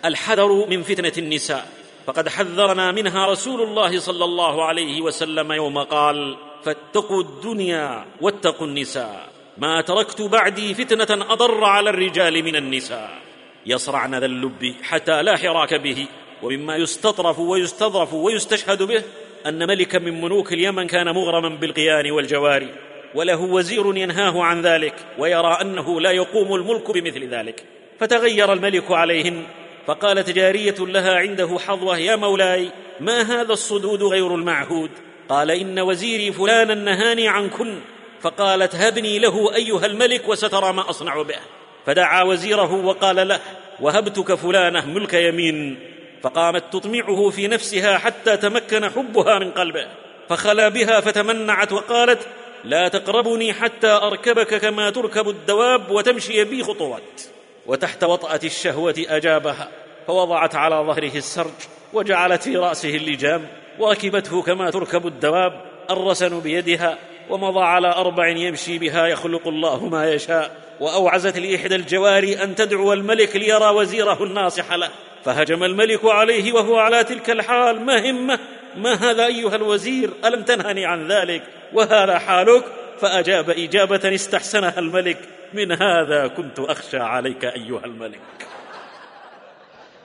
[0.04, 1.66] الحذر من فتنة النساء.
[2.06, 9.37] فقد حذرنا منها رسول الله صلى الله عليه وسلم يوم قال فاتقوا الدنيا واتقوا النساء.
[9.58, 13.10] ما تركت بعدي فتنة أضر على الرجال من النساء.
[13.66, 16.06] يصرعن ذا اللب حتى لا حراك به
[16.42, 19.02] ومما يستطرف ويستظرف ويستشهد به
[19.46, 22.74] أن ملكا من ملوك اليمن كان مغرما بالقيان والجواري
[23.14, 27.64] وله وزير ينهاه عن ذلك ويرى أنه لا يقوم الملك بمثل ذلك.
[28.00, 29.42] فتغير الملك عليهن
[29.86, 34.90] فقالت جارية لها عنده حظوة يا مولاي ما هذا الصدود غير المعهود؟
[35.28, 37.80] قال إن وزيري فلانا نهاني عنكن
[38.20, 41.38] فقالت هبني له أيها الملك وسترى ما أصنع به.
[41.86, 43.40] فدعا وزيره وقال له
[43.80, 45.78] وهبتك فلانة ملك يمين.
[46.22, 49.88] فقامت تطمعه في نفسها حتى تمكن حبها من قلبه.
[50.28, 52.26] فخلا بها فتمنعت وقالت
[52.64, 57.22] لا تقربني حتى أركبك كما تركب الدواب وتمشي بي خطوات.
[57.66, 59.68] وتحت وطأة الشهوة أجابها
[60.06, 61.60] فوضعت على ظهره السرج
[61.92, 63.46] وجعلت في رأسه اللجام
[63.78, 66.98] وركبته كما تركب الدواب الرسن بيدها
[67.30, 73.36] ومضى على أربع يمشي بها يخلق الله ما يشاء وأوعزت لإحدى الجواري أن تدعو الملك
[73.36, 74.90] ليرى وزيره الناصح له.
[75.24, 78.38] فهجم الملك عليه وهو على تلك الحال ما همه
[78.76, 82.64] ما هذا أيها الوزير؟ ألم تنهني عن ذلك؟ وهذا حالك؟
[83.00, 85.18] فأجاب إجابة استحسنها الملك.
[85.54, 88.20] من هذا كنت أخشى عليك أيها الملك.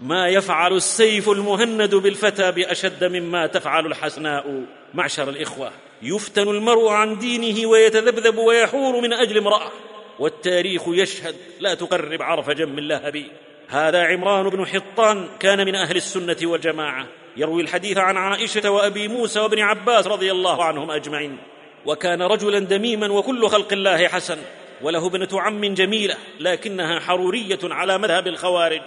[0.01, 4.63] ما يفعل السيف المهند بالفتى بأشد مما تفعل الحسناء
[4.93, 5.71] معشر الإخوة.
[6.04, 9.72] يفتن المرء عن دينه ويتذبذب ويحور من أجل امرأة.
[10.20, 13.24] والتاريخ يشهد لا تقرب عرف جم اللهب
[13.68, 17.08] هذا عمران بن حطان كان من أهل السنة والجماعة.
[17.38, 21.38] يروي الحديث عن عائشة وأبي موسى وابن عباس رضي الله عنهم أجمعين.
[21.86, 24.38] وكان رجلا دميما وكل خلق الله حسن.
[24.82, 28.82] وله ابنة عم جميلة لكنها حرورية على مذهب الخوارج.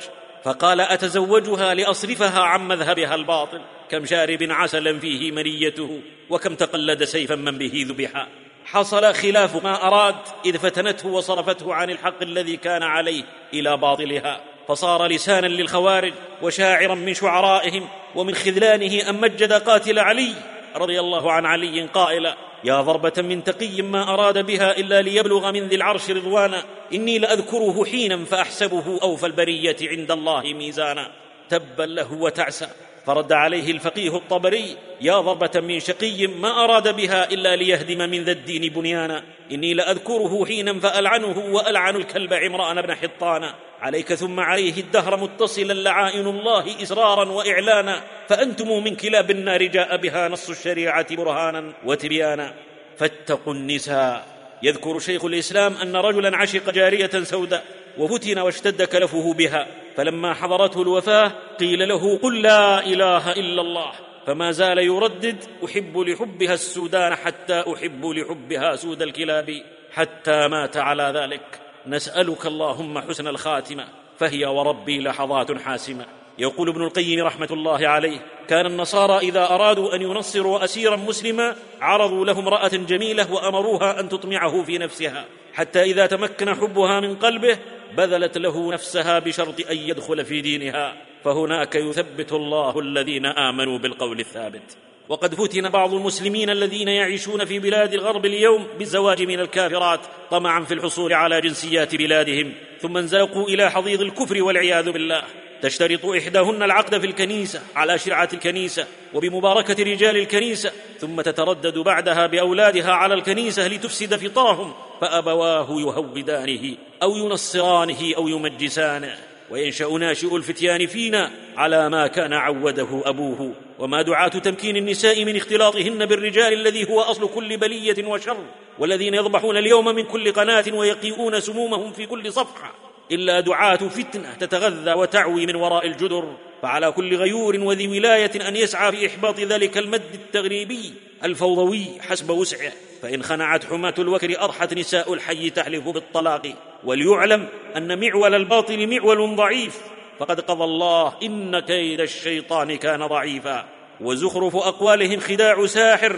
[0.47, 7.59] فقال أتزوجها لأصرفها عن مذهبها الباطل؟ كم شارب عسلا فيه منيته وكم تقلد سيفا من
[7.59, 8.27] به ذبحا؟
[8.65, 13.23] حصل خلاف ما أراد إذ فتنته وصرفته عن الحق الذي كان عليه
[13.55, 14.41] إلى باطلها.
[14.69, 20.35] فصار لسانا للخوارج وشاعرا من شعرائهم ومن خذلانه أن مجد قاتل علي
[20.77, 25.69] رضي الله عن علي قائلا يا ضربة من تقي ما أراد بها إلا ليبلغ من
[25.69, 26.65] ذي العرش رضوانا.
[26.95, 31.13] إني لأذكره حينا فأحسبه أوفى البرية عند الله ميزانا.
[31.49, 32.69] تبا له وتعسى.
[33.07, 38.33] فرد عليه الفقيه الطبري يا ضربة من شقي ما أراد بها إلا ليهدم من ذا
[38.33, 39.23] الدين بنيانا.
[39.53, 46.27] إني لأذكره حينا فألعنه وألعن الكلب عمران بن حطانا عليك ثم عليه الدهر متصلا لعائن
[46.27, 48.03] الله إسرارا وإعلانا.
[48.29, 52.55] فأنتم من كلاب النار جاء بها نص الشريعة برهانا وتبيانا.
[52.99, 54.27] فاتقوا النساء.
[54.63, 57.65] يذكر شيخ الإسلام أن رجلا عشق جارية سوداء
[57.99, 59.67] وفتن واشتد كلفه بها.
[59.97, 63.93] فلما حضرته الوفاة قيل له قل لا إله إلا الله
[64.27, 71.61] فما زال يردد أحب لحبها السودان حتى أحب لحبها سود الكلاب حتى مات على ذلك.
[71.87, 73.85] نسألك اللهم حسن الخاتمة
[74.19, 76.07] فهي وربي لحظات حاسمة.
[76.39, 78.19] يقول ابن القيم رحمة الله عليه
[78.49, 84.63] كان النصارى إذا أرادوا أن ينصروا أسيرا مسلما عرضوا له امرأة جميلة وأمروها أن تطمعه
[84.63, 85.25] في نفسها.
[85.57, 87.59] حتى إذا تمكن حبها من قلبه
[87.97, 90.97] بذلت له نفسها بشرط أن يدخل في دينها.
[91.25, 94.77] فهناك يثبت الله الذين آمنوا بالقول الثابت.
[95.09, 100.01] وقد فتن بعض المسلمين الذين يعيشون في بلاد الغرب اليوم بالزواج من الكافرات
[100.31, 105.23] طمعا في الحصول على جنسيات بلادهم ثم انزلقوا إلى حضيض الكفر والعياذ بالله.
[105.63, 112.93] تشترط إحداهن العقد في الكنيسة على شرعة الكنيسة وبمباركة رجال الكنيسة ثم تتردد بعدها بأولادها
[112.93, 119.19] على الكنيسة لتفسد فطرهم فأبواه يهودانه أو ينصرانه أو يمجسانه.
[119.51, 123.55] وينشا ناشئ الفتيان فينا على ما كان عوده أبوه.
[123.79, 128.37] وما دعاة تمكين النساء من اختلاطهن بالرجال الذي هو أصل كل بلية وشر
[128.79, 132.75] والذين يضبحون اليوم من كل قناة ويقيئون سمومهم في كل صفحة.
[133.13, 138.93] إلا دعاة فتنة تتغذى وتعوي من وراء الجدر فعلى كل غيور وذي ولاية أن يسعى
[138.93, 140.93] في إحباط ذلك المد التغريبي
[141.25, 146.55] الفوضوي حسب وسعه فإن خنعت حماة الوكر اضحت نساء الحي تحلف بالطلاق
[146.85, 149.81] وليعلم أن معول الباطل معول ضعيف
[150.19, 153.65] فقد قضى الله إن كيد الشيطان كان ضعيفا
[154.01, 156.17] وزخرف أقوالهم خداع ساحر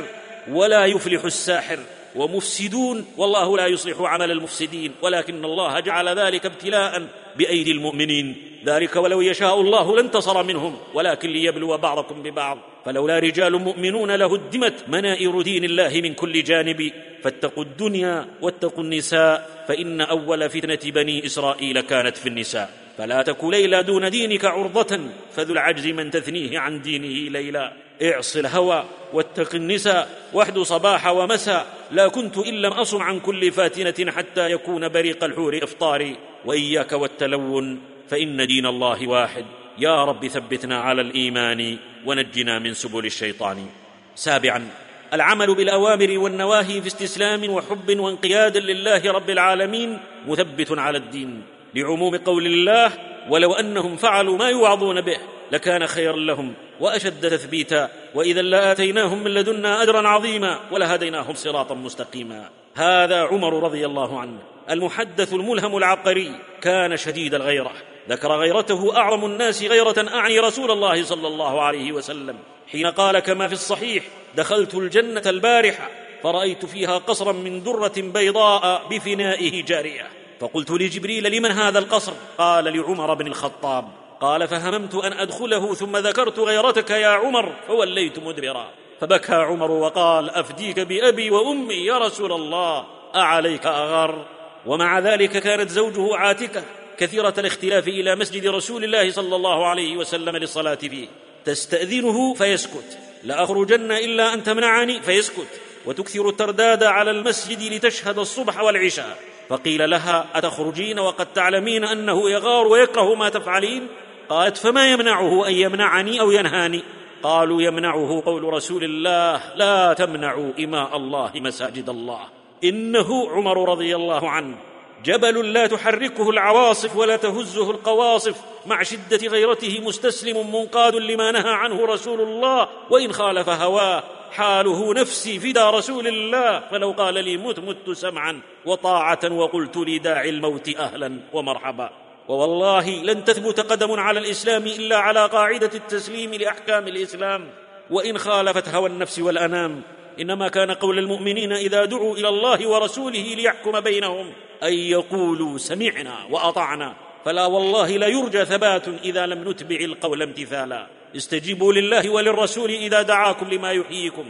[0.51, 1.79] ولا يفلح الساحر.
[2.19, 8.37] ومفسدون والله لا يصلح عمل المفسدين ولكن الله جعل ذلك ابتلاء بأيدي المؤمنين.
[8.67, 12.59] ذلك ولو يشاء الله لانتصر منهم ولكن ليبلو بعضكم ببعض.
[12.85, 16.93] فلولا رجال مؤمنون لهدمت منائر دين الله من كل جانب.
[17.23, 22.71] فاتقوا الدنيا واتقوا النساء فإن أول فتنة بني إسرائيل كانت في النساء.
[22.99, 25.01] فلا تك ليلى دون دينك عرضة
[25.35, 27.73] فذو العجز من تثنيه عن دينه ليلا
[28.03, 31.67] اعص الهوى واتق النساء واحد صباح ومساء.
[31.91, 36.17] لا كنت إن لم اصم عن كل فاتنة حتى يكون بريق الحور إفطاري.
[36.45, 39.45] وإياك والتلون فإن دين الله واحد.
[39.79, 43.67] يا رب ثبتنا على الإيمان ونجنا من سبل الشيطان.
[44.15, 44.69] سابعا
[45.13, 51.43] العمل بالأوامر والنواهي في استسلام وحب وانقياد لله رب العالمين مثبت على الدين.
[51.75, 52.93] لعموم قول الله
[53.29, 55.19] ولو أنهم فعلوا ما يوعظون به
[55.53, 56.55] لكان خيرا لهم.
[56.81, 62.51] وأشد تثبيتا وإذا لاتيناهم من لدنا أجرا عظيما ولهديناهم صراطا مستقيما.
[62.75, 64.39] هذا عمر رضي الله عنه
[64.71, 67.73] المحدث الملهم العبقري كان شديد الغيرة.
[68.09, 72.37] ذكر غيرته أعظم الناس غيرة أعني رسول الله صلى الله عليه وسلم.
[72.73, 74.05] حين قال كما في الصحيح
[74.37, 75.89] دخلت الجنة البارحة
[76.23, 80.07] فرأيت فيها قصرا من درة بيضاء بفنائه جارية.
[80.41, 83.89] فقلت لجبريل لمن هذا القصر؟ قال لعمر بن الخطاب.
[84.21, 88.71] قال فهممت أن أدخله ثم ذكرت غيرتك يا عمر فوليت مدبرا.
[89.01, 94.27] فبكى عمر وقال أفديك بأبي وأمي يا رسول الله أعليك أغر؟
[94.67, 96.63] ومع ذلك كانت زوجه عاتكة
[96.99, 101.09] كثيرة الاختلاف إلى مسجد رسول الله صلى الله عليه وسلم للصلاة فيه.
[101.45, 105.61] تستأذنه فيسكت لاخرجن إلا أن تمنعني فيسكت.
[105.87, 109.19] وتكثر الترداد على المسجد لتشهد الصبح والعشاء.
[109.49, 113.89] فقيل لها أتخرجين وقد تعلمين أنه يغار ويكره ما تفعلين؟
[114.29, 116.83] قالت فما يمنعه أن يمنعني أو ينهاني؟
[117.23, 122.21] قالوا يمنعه قول رسول الله لا تمنعوا إماء الله مساجد الله.
[122.65, 124.57] إنه عمر رضي الله عنه.
[125.05, 128.37] جبل لا تحركه العواصف ولا تهزه القواصف.
[128.67, 132.69] مع شدة غيرته مستسلم منقاد لما نهى عنه رسول الله.
[132.91, 134.03] وإن خالف هواه
[134.33, 136.61] حاله نفسي فدى رسول الله.
[136.71, 142.08] فلو قال لي مت مت سمعا وطاعة وقلت لداعي الموت أهلا ومرحبا.
[142.29, 147.49] ووالله لن تثبت قدم على الإسلام إلا على قاعدة التسليم لأحكام الإسلام.
[147.91, 149.83] وإن خالفت هوى النفس والأنام.
[150.21, 154.33] إنما كان قول المؤمنين إذا دعوا إلى الله ورسوله ليحكم بينهم.
[154.63, 156.97] أن يقولوا سمعنا وأطعنا.
[157.25, 160.87] فلا والله لا يرجى ثبات إذا لم نتبع القول امتثالا.
[161.17, 164.25] استجيبوا لله وللرسول إذا دعاكم لما يحييكم.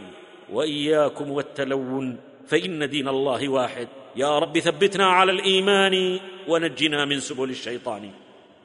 [0.51, 2.28] وإياكم والتلون.
[2.49, 3.87] فإن دين الله واحد.
[4.15, 8.11] يا رب ثبتنا على الإيمان ونجنا من سبل الشيطان.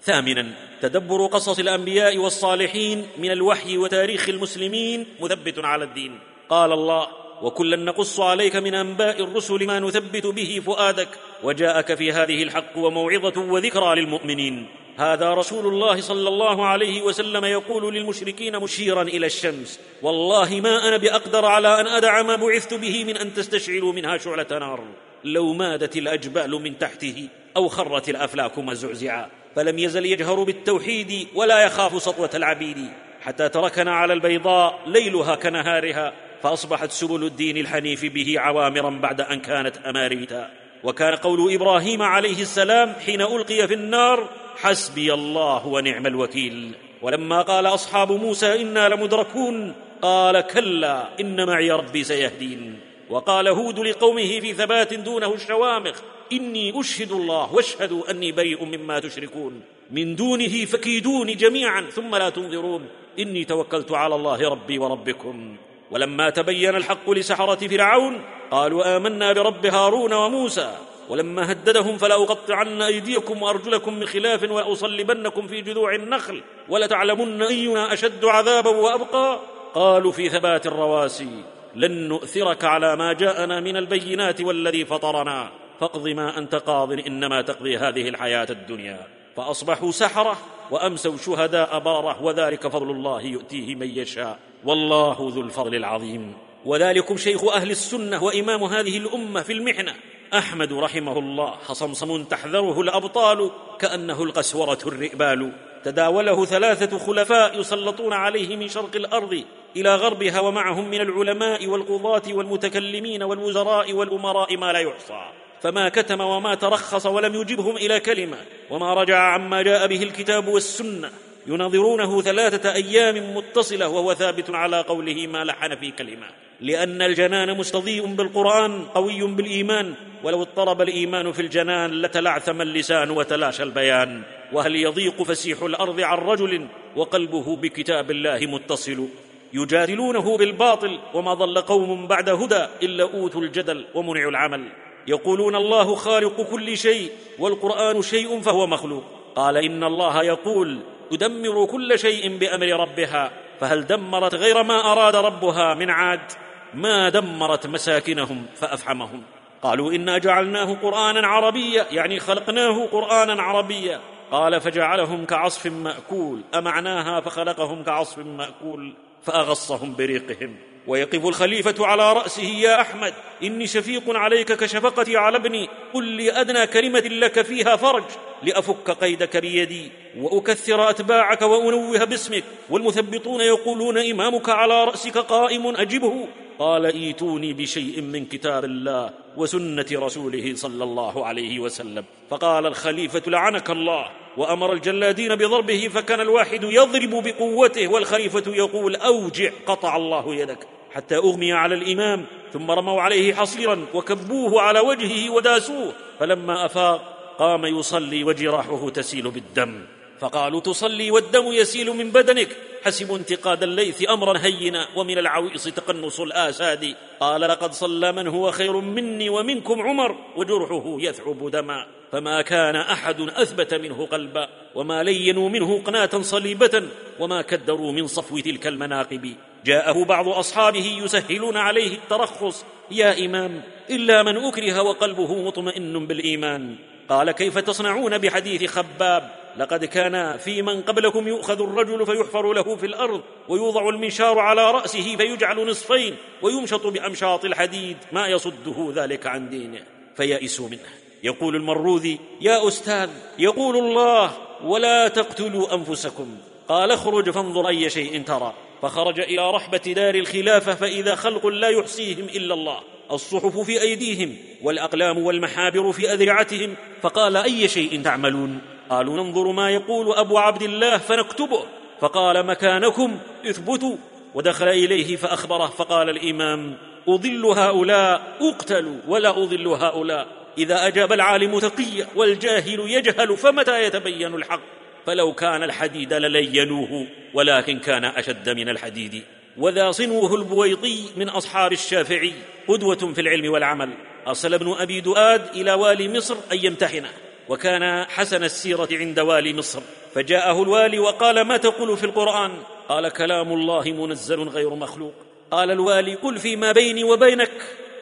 [0.02, 0.46] ثامنا
[0.82, 6.18] تدبر قصص الأنبياء والصالحين من الوحي وتاريخ المسلمين مثبت على الدين.
[6.48, 7.08] قال الله
[7.42, 11.08] وكلا نقص عليك من أنباء الرسل ما نثبت به فؤادك.
[11.42, 14.66] وجاءك في هذه الحق وموعظة وذكرى للمؤمنين.
[14.98, 20.96] هذا رسول الله صلى الله عليه وسلم يقول للمشركين مشيرا إلى الشمس والله ما أنا
[20.96, 24.84] بأقدر على أن أدع ما بعثت به من أن تستشعلوا منها شعلة نار.
[25.24, 32.02] لو مادت الأجبال من تحته أو خرت الافلاك مزعزعا فلم يزل يجهر بالتوحيد ولا يخاف
[32.02, 32.88] سطوة العبيد.
[33.20, 39.76] حتى تركنا على البيضاء ليلها كنهارها فأصبحت سبل الدين الحنيف به عوامرا بعد أن كانت
[39.76, 40.50] أماريتا.
[40.84, 46.74] وكان قول إبراهيم عليه السلام حين ألقي في النار حسبي الله ونعم الوكيل.
[47.02, 52.80] ولما قال أصحاب موسى إنا لمدركون قال كلا إن معي ربي سيهدين.
[53.10, 56.00] وقال هود لقومه في ثبات دونه الشوامخ
[56.32, 59.60] إني أشهد الله واشهدوا أني بريء مما تشركون.
[59.90, 62.88] من دونه فكيدوني جميعا ثم لا تنظرون.
[63.18, 65.56] إني توكلت على الله ربي وربكم.
[65.90, 70.76] ولما تبين الحق لسحرة فرعون قالوا آمنا برب هارون وموسى.
[71.08, 78.70] ولما هددهم فلاقطعن أيديكم وأرجلكم من خلاف ولاصلبنكم في جذوع النخل ولتعلمن أينا أشد عذابا
[78.70, 79.40] وأبقى.
[79.74, 81.44] قالوا في ثبات الرواسي
[81.74, 85.50] لن نؤثرك على ما جاءنا من البينات والذي فطرنا.
[85.80, 89.06] فاقض ما أنت قاض إنما تقضي هذه الحياة الدنيا.
[89.36, 90.36] فأصبحوا سحرة
[90.70, 94.38] وأمسوا شهداء بارة وذلك فضل الله يؤتيه من يشاء.
[94.64, 96.34] والله ذو الفضل العظيم.
[96.64, 99.94] وذلكم شيخ أهل السنة وإمام هذه الأمة في المحنة.
[100.38, 105.52] أحمد رحمه الله حصمصم تحذره الأبطال كأنه القسورة الرئبال.
[105.84, 109.44] تداوله ثلاثة خلفاء يسلطون عليه من شرق الأرض
[109.76, 115.24] إلى غربها ومعهم من العلماء والقضاة والمتكلمين والوزراء والأمراء ما لا يحصى
[115.60, 118.36] فما كتم وما ترخص ولم يجبهم إلى كلمة.
[118.70, 121.10] وما رجع عما جاء به الكتاب والسنة.
[121.46, 126.26] يناظرونه ثلاثة أيام متصلة وهو ثابت على قوله ما لحن في كلمة.
[126.60, 129.94] لأن الجنان مستضيء بالقرآن قوي بالإيمان
[130.24, 134.22] ولو اضطرب الإيمان في الجنان لتلعثم اللسان وتلاشى البيان.
[134.52, 136.66] وهل يضيق فسيح الأرض عن رجل
[136.96, 139.08] وقلبه بكتاب الله متصل؟
[139.52, 144.64] يجادلونه بالباطل وما ضل قوم بعد هدى إلا أوتوا الجدل ومنعوا العمل.
[145.06, 149.04] يقولون الله خالق كل شيء والقرآن شيء فهو مخلوق.
[149.36, 153.30] قال إن الله يقول تدمر كل شيء بأمر ربها.
[153.60, 156.32] فهل دمرت غير ما أراد ربها من عاد؟
[156.74, 159.22] ما دمرت مساكنهم فافحمهم
[159.64, 164.00] قالوا إنا جعلناه قرآنا عربيا يعني خلقناه قرآنا عربيا.
[164.30, 170.56] قال فجعلهم كعصف مأكول أمعناها فخلقهم كعصف مأكول فأغصهم بريقهم.
[170.86, 176.66] ويقف الخليفة على رأسه يا أحمد إني شفيق عليك كشفقتي على ابني قل لي أدنى
[176.66, 178.04] كلمة لك فيها فرج
[178.42, 186.28] لأفك قيدك بيدي وأكثر أتباعك وأنوه باسمك والمثبطون يقولون إمامك على رأسك قائم أجبه.
[186.58, 192.04] قال إيتوني بشيء من كتاب الله وسنة رسوله صلى الله عليه وسلم.
[192.30, 194.23] فقال الخليفة لعنك الله.
[194.36, 201.52] وأمر الجلادين بضربه فكان الواحد يضرب بقوته والخليفة يقول أوجع قطع الله يدك حتى أغمي
[201.52, 208.90] على الإمام ثم رموا عليه حصيرا وكبوه على وجهه وداسوه فلما أفاق قام يصلي وجراحه
[208.90, 209.80] تسيل بالدم.
[210.20, 212.48] فقالوا تصلي والدم يسيل من بدنك.
[212.84, 216.94] حسبوا انتقاد الليث أمرا هينا ومن العويص تقنص الآساد.
[217.20, 221.86] قال لقد صلى من هو خير مني ومنكم عمر وجرحه يثعب دما.
[222.12, 224.48] فما كان أحد أثبت منه قلبا.
[224.74, 226.82] وما لينوا منه قناة صليبة.
[227.20, 229.34] وما كدروا من صفو تلك المناقب.
[229.64, 232.64] جاءه بعض أصحابه يسهلون عليه الترخص.
[232.90, 236.76] يا إمام إلا من أكره وقلبه مطمئن بالإيمان.
[237.08, 242.86] قال كيف تصنعون بحديث خباب؟ لقد كان في من قبلكم يؤخذ الرجل فيحفر له في
[242.86, 249.82] الأرض ويوضع المنشار على رأسه فيجعل نصفين ويمشط بأمشاط الحديد ما يصده ذلك عن دينه
[250.16, 250.80] فيئسوا منه.
[251.22, 254.32] يقول المروذي يا أستاذ يقول الله
[254.64, 256.36] ولا تقتلوا أنفسكم.
[256.68, 258.54] قال اخرج فانظر أي شيء ترى.
[258.82, 262.80] فخرج إلى رحبة دار الخلافة فإذا خلق لا يحصيهم إلا الله.
[263.12, 270.14] الصحف في أيديهم والأقلام والمحابر في أذرعتهم فقال أي شيء تعملون؟ قالوا ننظر ما يقول
[270.14, 271.64] أبو عبد الله فنكتبه.
[272.00, 273.96] فقال مكانكم اثبتوا.
[274.34, 276.76] ودخل إليه فأخبره فقال الإمام
[277.08, 280.26] أضل هؤلاء اقتلوا ولا أضل هؤلاء.
[280.58, 284.60] إذا أجاب العالم تقيا والجاهل يجهل فمتى يتبين الحق؟
[285.06, 289.22] فلو كان الحديد للينوه ولكن كان أشد من الحديد.
[289.56, 292.32] وذا صنوه البويطي من أصحاب الشافعي
[292.68, 293.90] قدوة في العلم والعمل.
[294.28, 297.08] أرسل ابن أبي دؤاد إلى والي مصر أن يمتحنه.
[297.48, 299.80] وكان حسن السيرة عند والي مصر.
[300.14, 302.52] فجاءه الوالي وقال ما تقول في القرآن؟
[302.88, 305.14] قال كلام الله منزل غير مخلوق.
[305.50, 307.50] قال الوالي قل فيما بيني وبينك.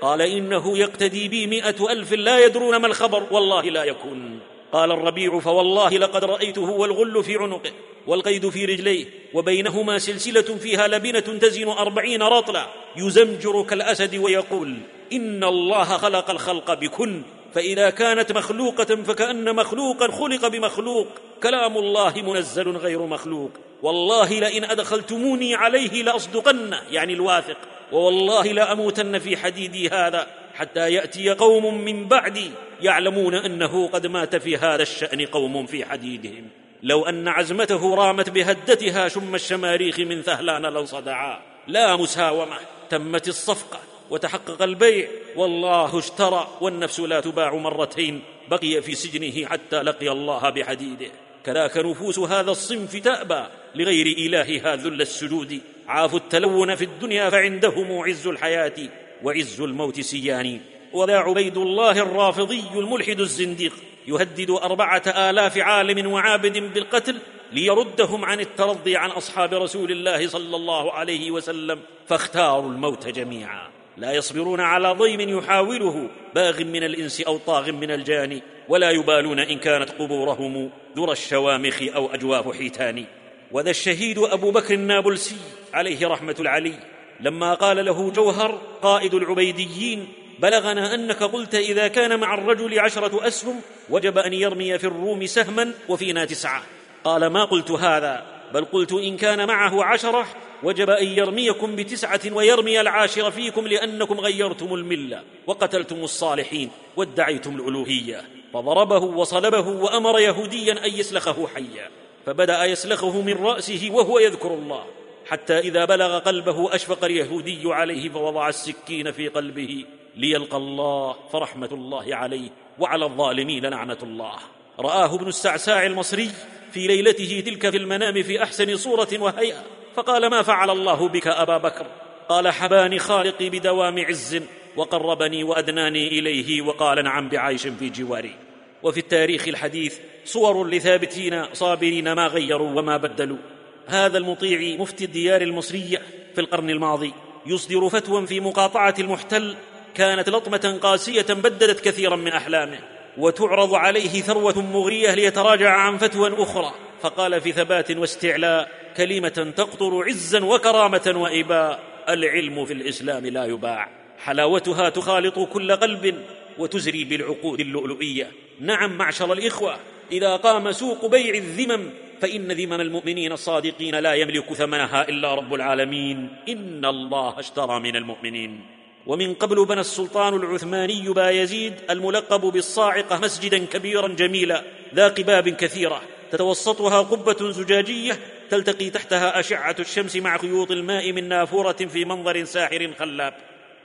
[0.01, 4.41] قال إنه يقتدي بي مائه ألف لا يدرون ما الخبر والله لا يكون.
[4.73, 7.71] قال الربيع فوالله لقد رأيته والغل في عنقه
[8.07, 12.67] والقيد في رجليه وبينهما سلسلة فيها لبنة تزن أربعين رطلا
[12.97, 14.79] يزمجر كالأسد ويقول
[15.13, 17.23] إن الله خلق الخلق بكن
[17.55, 21.07] فإذا كانت مخلوقة فكأن مخلوقا خلق بمخلوق.
[21.43, 23.51] كلام الله منزل غير مخلوق.
[23.83, 27.57] والله لئن أدخلتموني عليه لأصدقن يعني الواثق.
[27.93, 32.51] ووالله لأموتن في حديدي هذا حتى يأتي قوم من بعدي
[32.81, 36.49] يعلمون أنه قد مات في هذا الشأن قوم في حديدهم.
[36.83, 41.39] لو أن عزمته رامت بهدتها شم الشماريخ من ثهلان لانصدعا.
[41.67, 42.57] لا مساومة
[42.91, 43.79] تمت الصفقة.
[44.13, 45.09] وتحقق البيع.
[45.37, 48.23] والله اشترى والنفس لا تباع مرتين.
[48.51, 51.11] بقي في سجنه حتى لقي الله بحديده.
[51.45, 53.45] كذاك نفوس هذا الصنف تأبى
[53.75, 55.61] لغير إلهها ذل السجود.
[55.89, 58.79] عافوا التلون في الدنيا فعندهم عز الحياة
[59.23, 60.61] وعز الموت سيان.
[60.93, 63.73] وذا عبيد الله الرافضي الملحد الزنديق.
[64.07, 67.17] يهدد أربعة آلاف عالم وعابد بالقتل
[67.53, 71.81] ليردهم عن الترضي عن أصحاب رسول الله صلى الله عليه وسلم.
[72.09, 73.82] فاختاروا الموت جميعا.
[73.97, 79.59] لا يصبرون على ضيم يحاوله باغ من الإنس أو طاغ من الجان ولا يبالون إن
[79.59, 83.05] كانت قبورهم ذرى الشوامخ أو أجواف حيتان.
[83.53, 85.37] وذا الشهيد أبو بكر النابلسي
[85.75, 86.75] عليه رحمة العلي
[87.21, 93.61] لما قال له جوهر قائد العبيديين بلغنا أنك قلت إذا كان مع الرجل عشرة أسهم
[93.91, 96.63] وجب أن يرمي في الروم سهما وفينا تسعه
[97.05, 100.27] قال ما قلت هذا بل قلت إن كان معه عشرة
[100.63, 108.25] وجب أن يرميكم بتسعة ويرمي العاشر فيكم لأنكم غيرتم الملة وقتلتم الصالحين وادعيتم الألوهية.
[108.55, 111.91] فضربه وصلبه وأمر يهوديا أن يسلخه حيا.
[112.27, 114.85] فبدأ يسلخه من رأسه وهو يذكر الله.
[115.27, 119.85] حتى إذا بلغ قلبه أشفق اليهودي عليه فوضع السكين في قلبه.
[120.17, 122.49] ليلقى الله فرحمة الله عليه
[122.79, 124.37] وعلى الظالمين لعنة الله.
[124.79, 126.31] رآه ابن السعساع المصري
[126.73, 129.65] في ليلته تلك في المنام في أحسن صورة وهيئة
[129.95, 131.87] فقال ما فعل الله بك أبا بكر؟
[132.29, 134.41] قال حباني خالقي بدوام عز
[134.77, 138.35] وقربني وأدناني إليه وقال نعم بعيش في جواري.
[138.83, 143.39] وفي التاريخ الحديث صور لثابتين صابرين ما غيروا وما بدلوا.
[143.87, 146.03] هذا المطيع مفتي الديار المصرية
[146.35, 147.13] في القرن الماضي
[147.47, 149.57] يصدر فتوى في مقاطعة المحتل
[149.95, 152.79] كانت لطمة قاسية بددت كثيرا من أحلامه.
[153.19, 156.73] وتعرض عليه ثروة مغرية ليتراجع عن فتوى أخرى.
[157.01, 161.81] فقال في ثبات واستعلاء كلمة تقطر عزا وكرامة وإباء.
[162.09, 163.89] العلم في الإسلام لا يباع.
[164.19, 166.25] حلاوتها تخالط كل قلب
[166.59, 168.31] وتزري بالعقود اللؤلؤية.
[168.61, 169.77] نعم معشر الإخوة
[170.13, 171.91] إذا قام سوق بيع الذمم
[172.21, 176.37] فإن ذمم المؤمنين الصادقين لا يملك ثمنها إلا رب العالمين.
[176.49, 178.82] إن الله اشترى من المؤمنين.
[179.07, 184.63] ومن قبل بنى السلطان العثماني بايزيد الملقب بالصاعقه مسجدا كبيرا جميلا
[184.95, 188.19] ذا قباب كثيرة تتوسطها قبة زجاجية
[188.51, 193.35] تلتقي تحتها أشعة الشمس مع خيوط الماء من نافورة في منظر ساحر خلاب.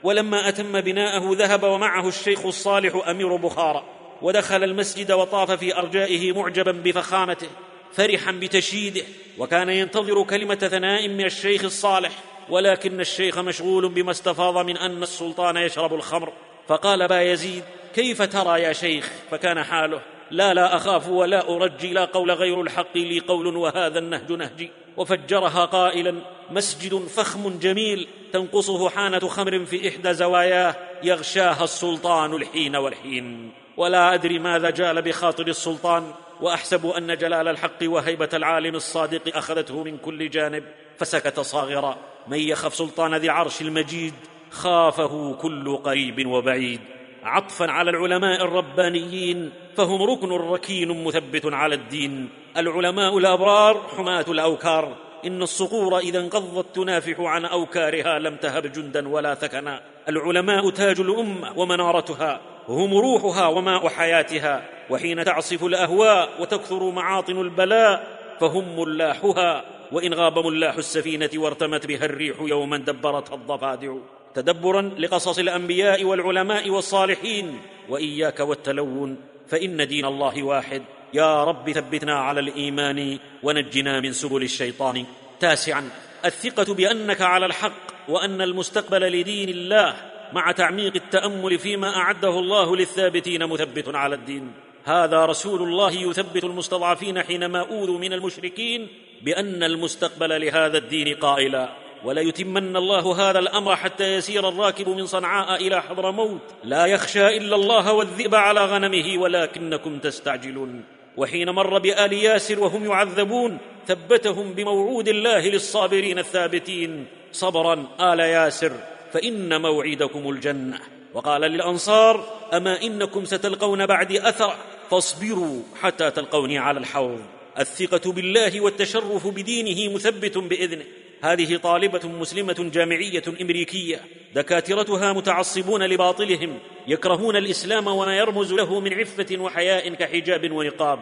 [0.02, 3.84] ولما أتم بناءه ذهب ومعه الشيخ الصالح أمير بخارى.
[4.22, 7.48] ودخل المسجد وطاف في أرجائه معجبا بفخامته
[7.92, 9.02] فرحا بتشييده
[9.38, 12.12] وكان ينتظر كلمة ثناء من الشيخ الصالح.
[12.50, 16.32] ولكن الشيخ مشغول بما استفاض من أن السلطان يشرب الخمر.
[16.68, 22.04] فقال با يزيد كيف ترى يا شيخ؟ فكان حاله لا لا أخاف ولا أرجي لا
[22.04, 24.70] قول غير الحق لي قول وهذا النهج نهجي.
[24.96, 26.14] وفجرها قائلا
[26.50, 33.52] مسجد فخم جميل تنقصه حانة خمر في إحدى زواياه يغشاها السلطان الحين والحين.
[33.76, 39.98] ولا أدري ماذا جال بخاطر السلطان وأحسب أن جلال الحق وهيبة العالم الصادق أخذته من
[39.98, 40.64] كل جانب.
[40.98, 41.96] فسكت صاغرا.
[42.28, 44.14] من يخف سلطان ذي العرش المجيد
[44.50, 46.80] خافه كل قريب وبعيد.
[47.22, 52.28] عطفا على العلماء الربانيين فهم ركن ركين مثبت على الدين.
[52.56, 54.96] العلماء الأبرار حماة الأوكار.
[55.26, 59.80] إن الصقور إذا انقضت تنافح عن أوكارها لم تهب جندا ولا ثكنا.
[60.08, 62.40] العلماء تاج الأمة ومنارتها.
[62.68, 64.62] هم روحها وماء حياتها.
[64.90, 69.77] وحين تعصف الأهواء وتكثر معاطن البلاء فهم ملاحها.
[69.92, 73.94] وإن غاب ملاح السفينة وارتمت بها الريح يوما دبرتها الضفادع.
[74.34, 77.60] تدبرا لقصص الأنبياء والعلماء والصالحين.
[77.88, 79.16] وإياك والتلون
[79.48, 80.82] فإن دين الله واحد.
[81.14, 85.04] يا رب ثبتنا على الإيمان ونجنا من سبل الشيطان.
[85.40, 85.90] تاسعا
[86.24, 89.96] الثقة بأنك على الحق وأن المستقبل لدين الله
[90.32, 94.52] مع تعميق التأمل فيما أعده الله للثابتين مثبت على الدين.
[94.84, 98.88] هذا رسول الله يثبت المستضعفين حينما أوذوا من المشركين
[99.22, 101.68] بأن المستقبل لهذا الدين قائلا
[102.04, 107.92] وليتمن الله هذا الأمر حتى يسير الراكب من صنعاء إلى حضرموت لا يخشى إلا الله
[107.92, 110.84] والذئب على غنمه ولكنكم تستعجلون.
[111.16, 117.06] وحين مر بآل ياسر وهم يعذبون ثبتهم بموعود الله للصابرين الثابتين.
[117.32, 118.72] صبرا آل ياسر
[119.12, 120.80] فإن موعدكم الجنة.
[121.14, 124.54] وقال للأنصار أما إنكم ستلقون بعدي اثر
[124.90, 127.37] فاصبروا حتى تلقوني على الحوض.
[127.58, 130.84] الثقة بالله والتشرف بدينه مثبت بإذنه.
[131.22, 134.00] هذه طالبة مسلمة جامعية أمريكية.
[134.34, 140.98] دكاترتها متعصبون لباطلهم يكرهون الإسلام وما يرمز له من عفة وحياء كحجاب ونقاب.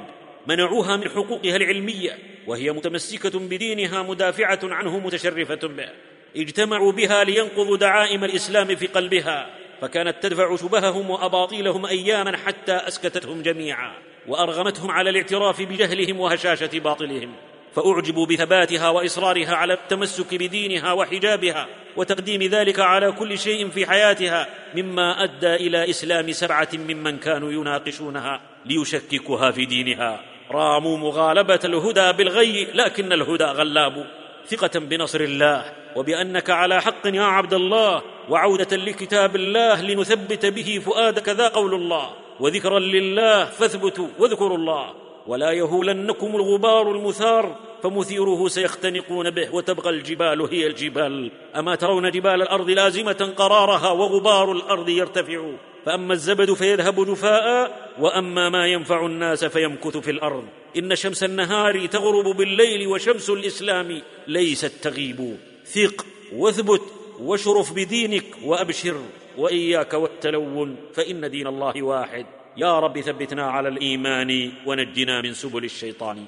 [0.47, 5.89] منعوها من حقوقها العلمية وهي متمسكة بدينها مدافعة عنه متشرفة به.
[6.37, 9.51] اجتمعوا بها لينقضوا دعائم الإسلام في قلبها
[9.81, 13.95] فكانت تدفع شبههم وأباطيلهم اياما حتى اسكتتهم جميعا.
[14.29, 17.35] وأرغمتهم على الاعتراف بجهلهم وهشاشة باطلهم
[17.75, 21.67] فأعجبوا بثباتها وإصرارها على التمسك بدينها وحجابها
[21.97, 28.41] وتقديم ذلك على كل شيء في حياتها مما أدى إلى إسلام سبعة ممن كانوا يناقشونها
[28.67, 30.21] ليشككوها في دينها.
[30.51, 34.07] راموا مغالبة الهدى بالغي لكن الهدى غلاب.
[34.47, 41.29] ثقة بنصر الله وبأنك على حق يا عبد الله وعودة لكتاب الله لنثبت به فؤادك
[41.29, 42.26] ذا قول الله.
[42.41, 44.95] وذكرا لله فاثبتوا واذكروا الله.
[45.27, 51.31] ولا يهولنكم الغبار المثار فمثيره سيختنقون به وتبقى الجبال هي الجبال.
[51.57, 55.51] أما ترون جبال الأرض لازمة قرارها وغبار الأرض يرتفع.
[55.87, 60.45] فأما الزبد فيذهب جفاء وأما ما ينفع الناس فيمكث في الأرض.
[60.77, 65.37] إن شمس النهار تغرب بالليل وشمس الإسلام ليست تغيب.
[65.65, 66.83] ثق واثبت
[67.21, 68.97] واشرف بدينك وأبشر.
[69.37, 72.27] وإياك والتلون فإن دين الله واحد.
[72.57, 76.25] يا رب ثبتنا على الإيمان ونجنا من سبل الشيطان.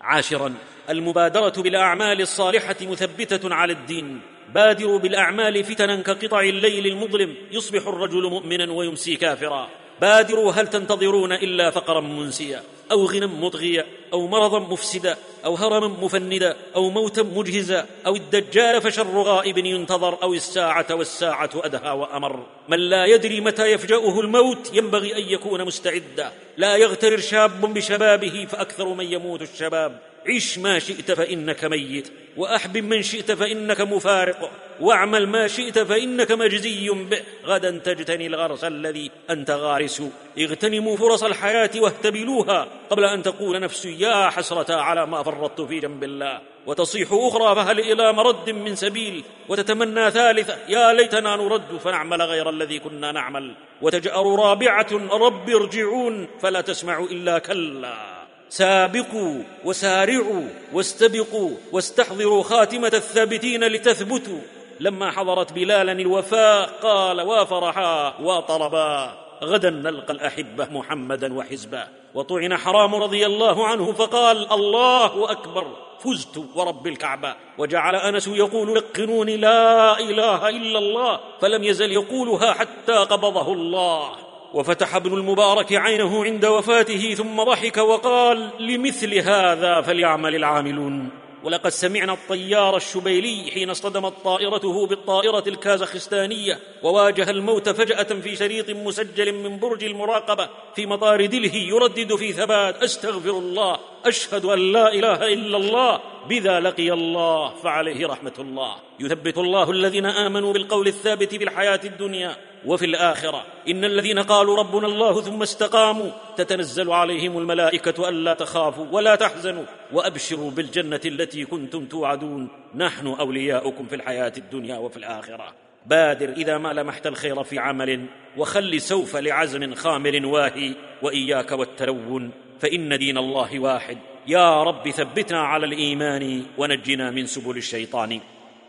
[0.00, 0.54] عاشرا
[0.90, 4.20] المبادرة بالأعمال الصالحة مثبتة على الدين.
[4.54, 7.34] بادروا بالأعمال فتنا كقطع الليل المظلم.
[7.50, 9.68] يصبح الرجل مؤمنا ويمسي كافرا.
[10.00, 12.62] بادروا هل تنتظرون إلا فقرا منسيا
[12.92, 15.16] أو غنى مطغيا أو مرضا مفسدا.
[15.44, 21.90] أو هرما مفندا أو موتا مجهزا أو الدجال فشر غائب ينتظر أو الساعة والساعة أدهى
[21.90, 22.46] وأمر.
[22.68, 26.32] من لا يدري متى يفجأه الموت ينبغي أن يكون مستعدا.
[26.56, 30.11] لا يغترر شاب بشبابه فأكثر من يموت الشباب.
[30.28, 34.50] عش ما شئت فإنك ميت وأحبب من شئت فإنك مفارق
[34.80, 37.22] واعمل ما شئت فإنك مجزي به.
[37.44, 40.02] غدا تجتني الغرس الذي أنت غارس.
[40.38, 46.04] اغتنموا فرص الحياة واهتبلوها قبل أن تقول نفسي يا حسرة على ما فرطت في جنب
[46.04, 46.40] الله.
[46.66, 52.78] وتصيح أخرى فهل إلى مرد من سبيل؟ وتتمنى ثالثة يا ليتنا نرد فنعمل غير الذي
[52.78, 53.54] كنا نعمل.
[53.82, 58.11] وتجأر رابعة رب ارجعون فلا تسمع إلا كلا.
[58.52, 64.38] سابقوا وسارعوا واستبقوا واستحضروا خاتمة الثابتين لتثبتوا.
[64.80, 69.14] لما حضرت بلالا الوفاء قال وافرحا وطربا.
[69.44, 71.84] غدا نلقى الأحبة محمدا وحزبه
[72.14, 75.66] وطعن حرام رضي الله عنه فقال الله أكبر
[76.04, 77.34] فزت ورب الكعبة.
[77.58, 84.31] وجعل أنس يقول لقنوني لا إله إلا الله فلم يزل يقولها حتى قبضه الله.
[84.54, 91.10] وفتح ابن المبارك عينه عند وفاته ثم ضحك وقال لمثل هذا فليعمل العاملون.
[91.44, 99.34] ولقد سمعنا الطيار الشبيلي حين اصطدمت طائرته بالطائرة الكازاخستانية وواجه الموت فجأة في شريط مسجل
[99.34, 105.32] من برج المراقبة في مطار دلهي يردد في ثبات أستغفر الله أشهد أن لا إله
[105.32, 106.00] إلا الله.
[106.28, 108.76] بذا لقي الله فعليه رحمة الله.
[109.00, 112.36] يثبت الله الذين آمنوا بالقول الثابت في الحياة الدنيا
[112.66, 119.14] وفي الآخرة إن الذين قالوا ربنا الله ثم استقاموا تتنزل عليهم الملائكة ألا تخافوا ولا
[119.14, 122.48] تحزنوا وأبشروا بالجنة التي كنتم توعدون.
[122.74, 125.54] نحن أولياؤكم في الحياة الدنيا وفي الآخرة.
[125.86, 128.06] بادر إذا ما لمحت الخير في عمل
[128.36, 130.74] وخل سوف لعزم خامر واهي.
[131.02, 132.30] وإياك والتلون
[132.60, 133.98] فإن دين الله واحد.
[134.26, 138.20] يا رب ثبتنا على الإيمان ونجنا من سبل الشيطان.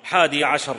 [0.04, 0.76] حادي عشر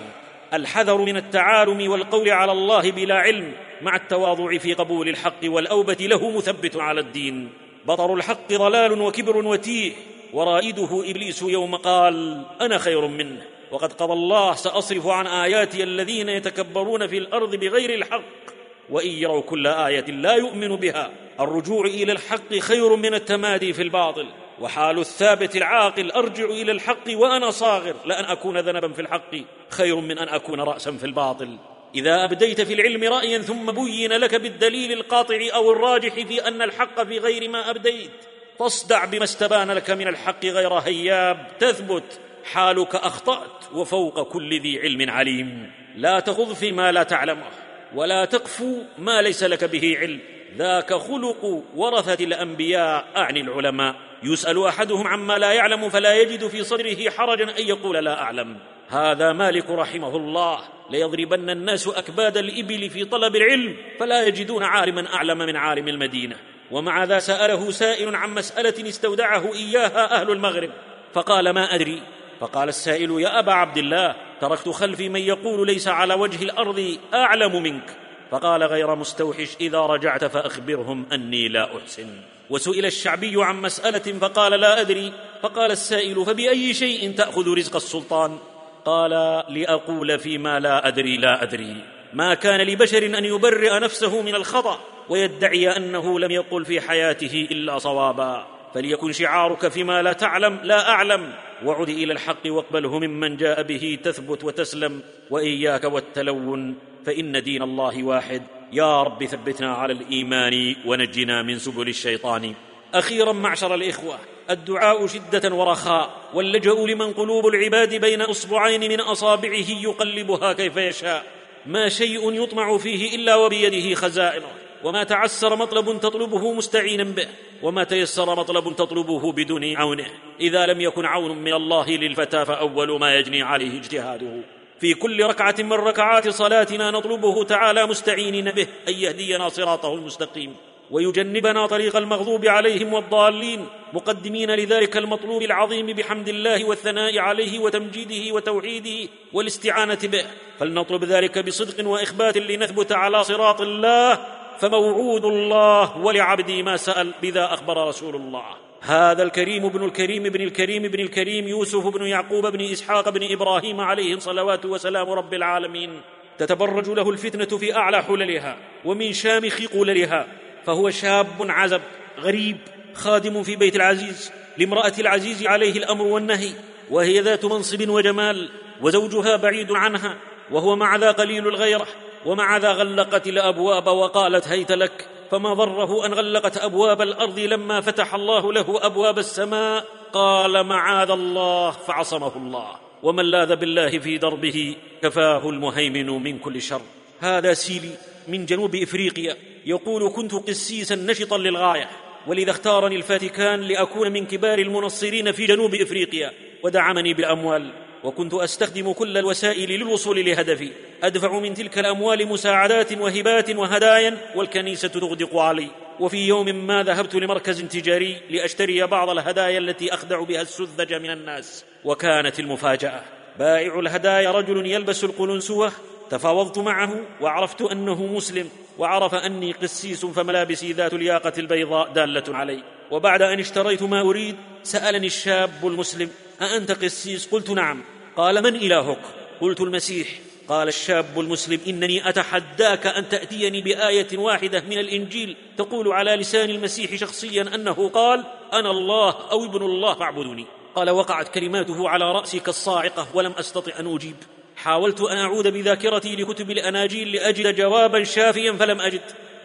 [0.56, 3.52] الحذر من التعالم والقول على الله بلا علم
[3.82, 7.50] مع التواضع في قبول الحق والأوبة له مثبت على الدين.
[7.86, 9.92] بطر الحق ضلال وكبر وتيه
[10.32, 13.42] ورائده إبليس يوم قال أنا خير منه.
[13.70, 18.44] وقد قضى الله سأصرف عن آياتي الذين يتكبرون في الأرض بغير الحق
[18.90, 21.10] وإن يروا كل آية لا يؤمن بها.
[21.40, 24.26] الرجوع إلى الحق خير من التمادي في الباطل.
[24.60, 27.94] وحال الثابت العاقل أرجع إلى الحق وأنا صاغر.
[28.04, 29.36] لأن أكون ذنبا في الحق
[29.70, 31.58] خير من أن أكون راسا في الباطل.
[31.94, 37.02] إذا أبديت في العلم رايا ثم بين لك بالدليل القاطع أو الراجح في أن الحق
[37.02, 38.10] في غير ما أبديت.
[38.58, 41.46] فاصدع بما استبان لك من الحق غير هياب.
[41.60, 42.20] تثبت
[42.52, 45.72] حالك أخطأت وفوق كل ذي علم عليم.
[45.96, 47.46] لا تخض فيما لا تعلمه
[47.94, 50.20] ولا تقفو ما ليس لك به علم.
[50.56, 53.94] ذاك خلق ورثة الأنبياء أعني العلماء.
[54.22, 58.56] يسأل أحدهم عما لا يعلم فلا يجد في صدره حرجا أن يقول لا أعلم.
[58.88, 60.58] هذا مالك رحمه الله.
[60.90, 66.36] ليضربن الناس أكباد الإبل في طلب العلم فلا يجدون عالما أعلم من عالم المدينة.
[66.70, 70.70] ومع ذا سأله سائل عن مسألة استودعه إياها أهل المغرب.
[71.14, 72.02] فقال ما أدري.
[72.40, 77.62] فقال السائل يا أبا عبد الله تركت خلفي من يقول ليس على وجه الأرض أعلم
[77.62, 77.96] منك.
[78.30, 82.06] فقال غير مستوحش إذا رجعت فأخبرهم أني لا أحسن.
[82.50, 85.12] وسئل الشعبي عن مسألة فقال لا أدري.
[85.42, 88.38] فقال السائل فبأي شيء تأخذ رزق السلطان؟
[88.84, 89.10] قال
[89.48, 91.84] لأقول فيما لا أدري لا أدري.
[92.12, 97.78] ما كان لبشر أن يبرئ نفسه من الخطأ ويدعي أنه لم يقل في حياته إلا
[97.78, 98.53] صوابا.
[98.74, 101.32] فليكن شعارك فيما لا تعلم لا أعلم.
[101.64, 105.02] وعد إلى الحق واقبله ممن جاء به تثبت وتسلم.
[105.30, 108.42] وإياك والتلون فإن دين الله واحد.
[108.72, 112.54] يا رب ثبتنا على الإيمان ونجنا من سبل الشيطان.
[112.94, 114.18] أخيرا معشر الإخوة
[114.50, 116.10] الدعاء شدة ورخاء.
[116.34, 121.24] واللجأ لمن قلوب العباد بين إصبعين من أصابعه يقلبها كيف يشاء.
[121.66, 124.63] ما شيء يطمع فيه إلا وبيده خزائنه.
[124.84, 127.26] وما تعسر مطلب تطلبه مستعينا به
[127.62, 130.06] وما تيسر مطلب تطلبه بدون عونه.
[130.40, 134.40] إذا لم يكن عون من الله للفتى فأول ما يجني عليه اجتهاده.
[134.80, 140.56] في كل ركعة من ركعات صلاتنا نطلبه تعالى مستعينين به أن يهدينا صراطه المستقيم.
[140.90, 149.10] ويجنبنا طريق المغضوب عليهم والضالين مقدمين لذلك المطلوب العظيم بحمد الله والثناء عليه وتمجيده وتوحيده
[149.32, 150.24] والاستعانة به.
[150.58, 157.88] فلنطلب ذلك بصدق وإخبات لنثبت على صراط الله فموعود الله ولعبدي ما سأل بذا أخبر
[157.88, 158.44] رسول الله.
[158.80, 163.80] هذا الكريم ابن الكريم ابن الكريم ابن الكريم يوسف بن يعقوب بن إسحاق بن إبراهيم
[163.80, 166.00] عليه صلوات وسلام رب العالمين.
[166.38, 170.26] تتبرج له الفتنة في أعلى حللها ومن شامخ قللها
[170.66, 171.80] فهو شاب عزب
[172.20, 172.56] غريب
[172.94, 176.52] خادم في بيت العزيز لامرأة العزيز عليه الأمر والنهي.
[176.90, 178.50] وهي ذات منصب وجمال
[178.82, 180.16] وزوجها بعيد عنها
[180.50, 181.86] وهو مع ذا قليل الغيرة.
[182.26, 188.14] ومع ذا غلقت الأبواب وقالت هيت لك فما ضره أن غلقت أبواب الأرض لما فتح
[188.14, 192.70] الله له أبواب السماء؟ قال معاذ الله فعصمه الله.
[193.02, 196.80] ومن لاذ بالله في دربه كفاه المهيمن من كل شر.
[197.20, 197.90] هذا سيلي
[198.28, 199.36] من جنوب إفريقيا
[199.66, 201.88] يقول كنت قسيسا نشطا للغاية
[202.26, 206.32] ولذا اختارني الفاتيكان لأكون من كبار المنصرين في جنوب إفريقيا
[206.62, 207.83] ودعمني بالأموال.
[208.04, 210.70] وكنت أستخدم كل الوسائل للوصول لهدفي.
[211.02, 215.68] أدفع من تلك الأموال مساعدات وهبات وهدايا والكنيسة تغدق علي.
[216.00, 221.64] وفي يوم ما ذهبت لمركز تجاري لأشتري بعض الهدايا التي أخدع بها السذج من الناس.
[221.84, 223.02] وكانت المفاجأة
[223.38, 225.72] بائع الهدايا رجل يلبس القلنسوة.
[226.10, 228.48] تفاوضت معه وعرفت أنه مسلم
[228.78, 232.62] وعرف أني قسيس فملابسي ذات الياقة البيضاء دالة علي.
[232.90, 236.10] وبعد أن اشتريت ما أريد سألني الشاب المسلم
[236.42, 237.82] أأنت قسيس؟ قلت نعم.
[238.16, 239.00] قال من إلهك؟
[239.40, 240.08] قلت المسيح.
[240.48, 246.94] قال الشاب المسلم إنني أتحداك أن تأتيني بآية واحدة من الإنجيل تقول على لسان المسيح
[246.94, 253.06] شخصيا أنه قال أنا الله أو ابن الله فاعبدني قال وقعت كلماته على رأسي كالصاعقة
[253.14, 254.16] ولم أستطع أن أجيب.
[254.56, 259.02] حاولت أن أعود بذاكرتي لكتب الأناجيل لأجد جوابا شافيا فلم أجد.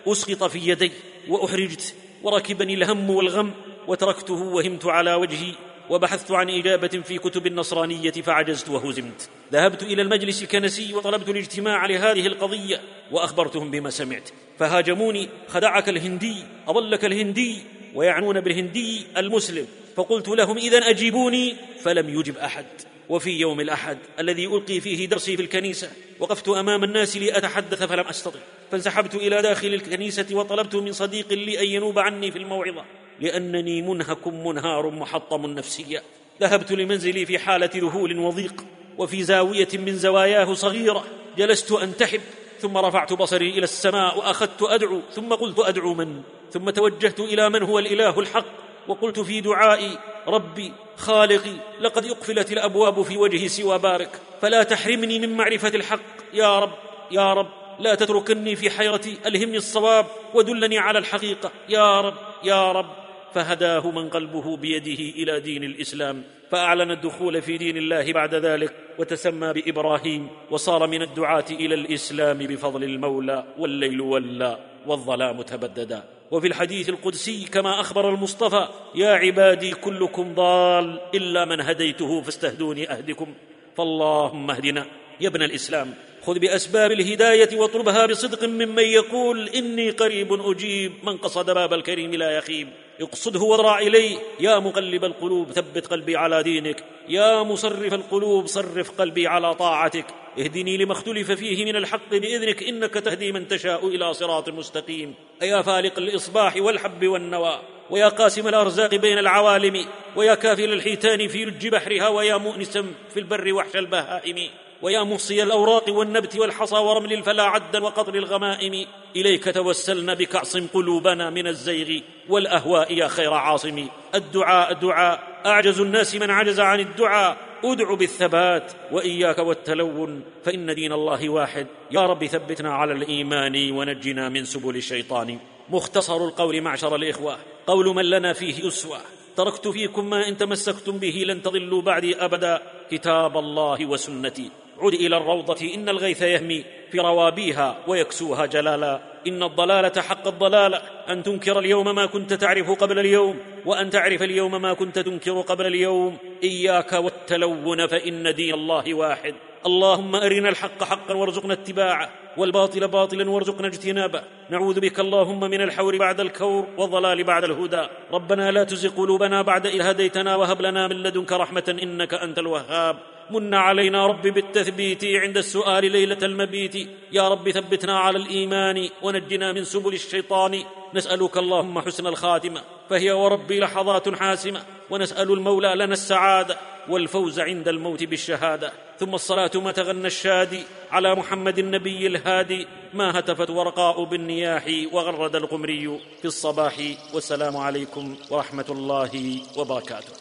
[0.07, 0.91] أسقط في يدي
[1.27, 3.53] وأحرجت وركبني الهم والغم
[3.87, 5.53] وتركته وهمت على وجهي.
[5.89, 9.29] وبحثت عن إجابة في كتب النصرانية فعجزت وهزمت.
[9.53, 14.29] ذهبت إلى المجلس الكنسي وطلبت الاجتماع لهذه القضية وأخبرتهم بما سمعت.
[14.59, 16.35] فهاجموني خدعك الهندي
[16.67, 17.57] أضلك الهندي
[17.95, 19.67] ويعنون بالهندي المسلم.
[19.95, 22.65] فقلت لهم اذا أجيبوني فلم يجب أحد.
[23.09, 28.39] وفي يوم الأحد الذي ألقي فيه درسي في الكنيسة وقفت أمام الناس لأتحدث فلم أستطع.
[28.71, 32.85] فانسحبت إلى داخل الكنيسة وطلبت من صديق لي أن ينوب عني في الموعظة
[33.19, 36.01] لأنني منهك منهار محطم نفسيا
[36.41, 38.65] ذهبت لمنزلي في حالة ذهول وضيق
[38.97, 41.05] وفي زاوية من زواياه صغيرة.
[41.37, 42.21] جلست أنتحب
[42.59, 46.21] ثم رفعت بصري إلى السماء وأخذت أدعو ثم قلت أدعو من؟
[46.51, 48.68] ثم توجهت إلى من هو الإله الحق.
[48.89, 49.97] وقلت في دعائي
[50.27, 55.99] ربي خالقي لقد أقفلت الأبواب في وجهي سوى بارك فلا تحرمني من معرفة الحق.
[56.33, 56.71] يا رب
[57.11, 57.47] يا رب
[57.79, 61.51] لا تتركني في حيرتي ألهمني الصواب ودلني على الحقيقة.
[61.69, 62.13] يا رب
[62.43, 62.89] يا رب.
[63.33, 69.53] فهداه من قلبه بيده إلى دين الإسلام فأعلن الدخول في دين الله بعد ذلك وتسمى
[69.53, 76.18] بإبراهيم وصار من الدعاة إلى الإسلام بفضل المولى والليل ولى والظلام تبددا.
[76.31, 83.33] وفي الحديث القدسي كما أخبر المصطفى يا عبادي كلكم ضال إلا من هديته فاستهدوني أهدكم
[83.77, 84.85] فاللهم اهدنا.
[85.21, 91.51] يا ابن الإسلام خذ بأسباب الهداية واطلبها بصدق ممن يقول إني قريب أجيب من قصد
[91.51, 92.67] باب الكريم لا يخيب.
[93.01, 96.83] اقصده واضرع اليه يا مقلب القلوب ثبت قلبي على دينك.
[97.09, 100.05] يا مصرف القلوب صرف قلبي على طاعتك.
[100.39, 105.15] اهدني لما اختلف فيه من الحق بإذنك إنك تهدي من تشاء إلى صراط مستقيم.
[105.41, 109.85] أيا فالق الإصباح والحب والنوى ويا قاسم الأرزاق بين العوالم
[110.15, 114.49] ويا كافل الحيتان في لج بحرها ويا مؤنسا في البر وحش البهائم.
[114.81, 118.85] ويا مصي الأوراق والنبت والحصى ورمل الفلا عدا وقطر الغمائم.
[119.15, 123.87] إليك توسلنا بك اعصم قلوبنا من الزيغ والأهواء يا خير عاصم.
[124.15, 127.37] الدعاء دعاء أعجز الناس من عجز عن الدعاء.
[127.63, 131.67] ادع بالثبات وإياك والتلون فإن دين الله واحد.
[131.91, 135.39] يا رب ثبتنا على الإيمان ونجنا من سبل الشيطان.
[135.69, 137.37] مختصر القول معشر الإخوة
[137.67, 138.97] قول من لنا فيه أسوة.
[139.37, 142.61] تركت فيكم ما إن تمسكتم به لن تضلوا بعدي أبدا.
[142.91, 144.51] كتاب الله وسنتي.
[144.81, 148.99] عد إلى الروضة إن الغيث يهمي في روابيها ويكسوها جلالا.
[149.27, 154.61] إن الضلالة حق الضلاله أن تنكر اليوم ما كنت تعرف قبل اليوم وأن تعرف اليوم
[154.61, 156.17] ما كنت تنكر قبل اليوم.
[156.43, 159.35] إياك والتلون فإن دين الله واحد.
[159.65, 164.21] اللهم أرنا الحق حقا وارزقنا اتباعه والباطل باطلا وارزقنا اجتنابه.
[164.49, 167.87] نعوذ بك اللهم من الحور بعد الكور والضلال بعد الهدى.
[168.13, 172.97] ربنا لا تزغ قلوبنا بعد إذ هديتنا وهب لنا من لدنك رحمة إنك أنت الوهاب.
[173.31, 176.75] من علينا رب بالتثبيت عند السؤال ليلة المبيت.
[177.11, 180.63] يا رب ثبتنا على الإيمان ونجنا من سبل الشيطان.
[180.93, 184.63] نسألك اللهم حسن الخاتمه فهي وربي لحظات حاسمة.
[184.89, 186.57] ونسأل المولى لنا السعادة
[186.89, 188.73] والفوز عند الموت بالشهادة.
[188.99, 192.67] ثم الصلاة ما تغنى الشادي على محمد النبي الهادي.
[192.93, 196.75] ما هتفت ورقاء بالنياح وغرد القمري في الصباح.
[197.13, 200.18] والسلام عليكم ورحمة الله وبركاته.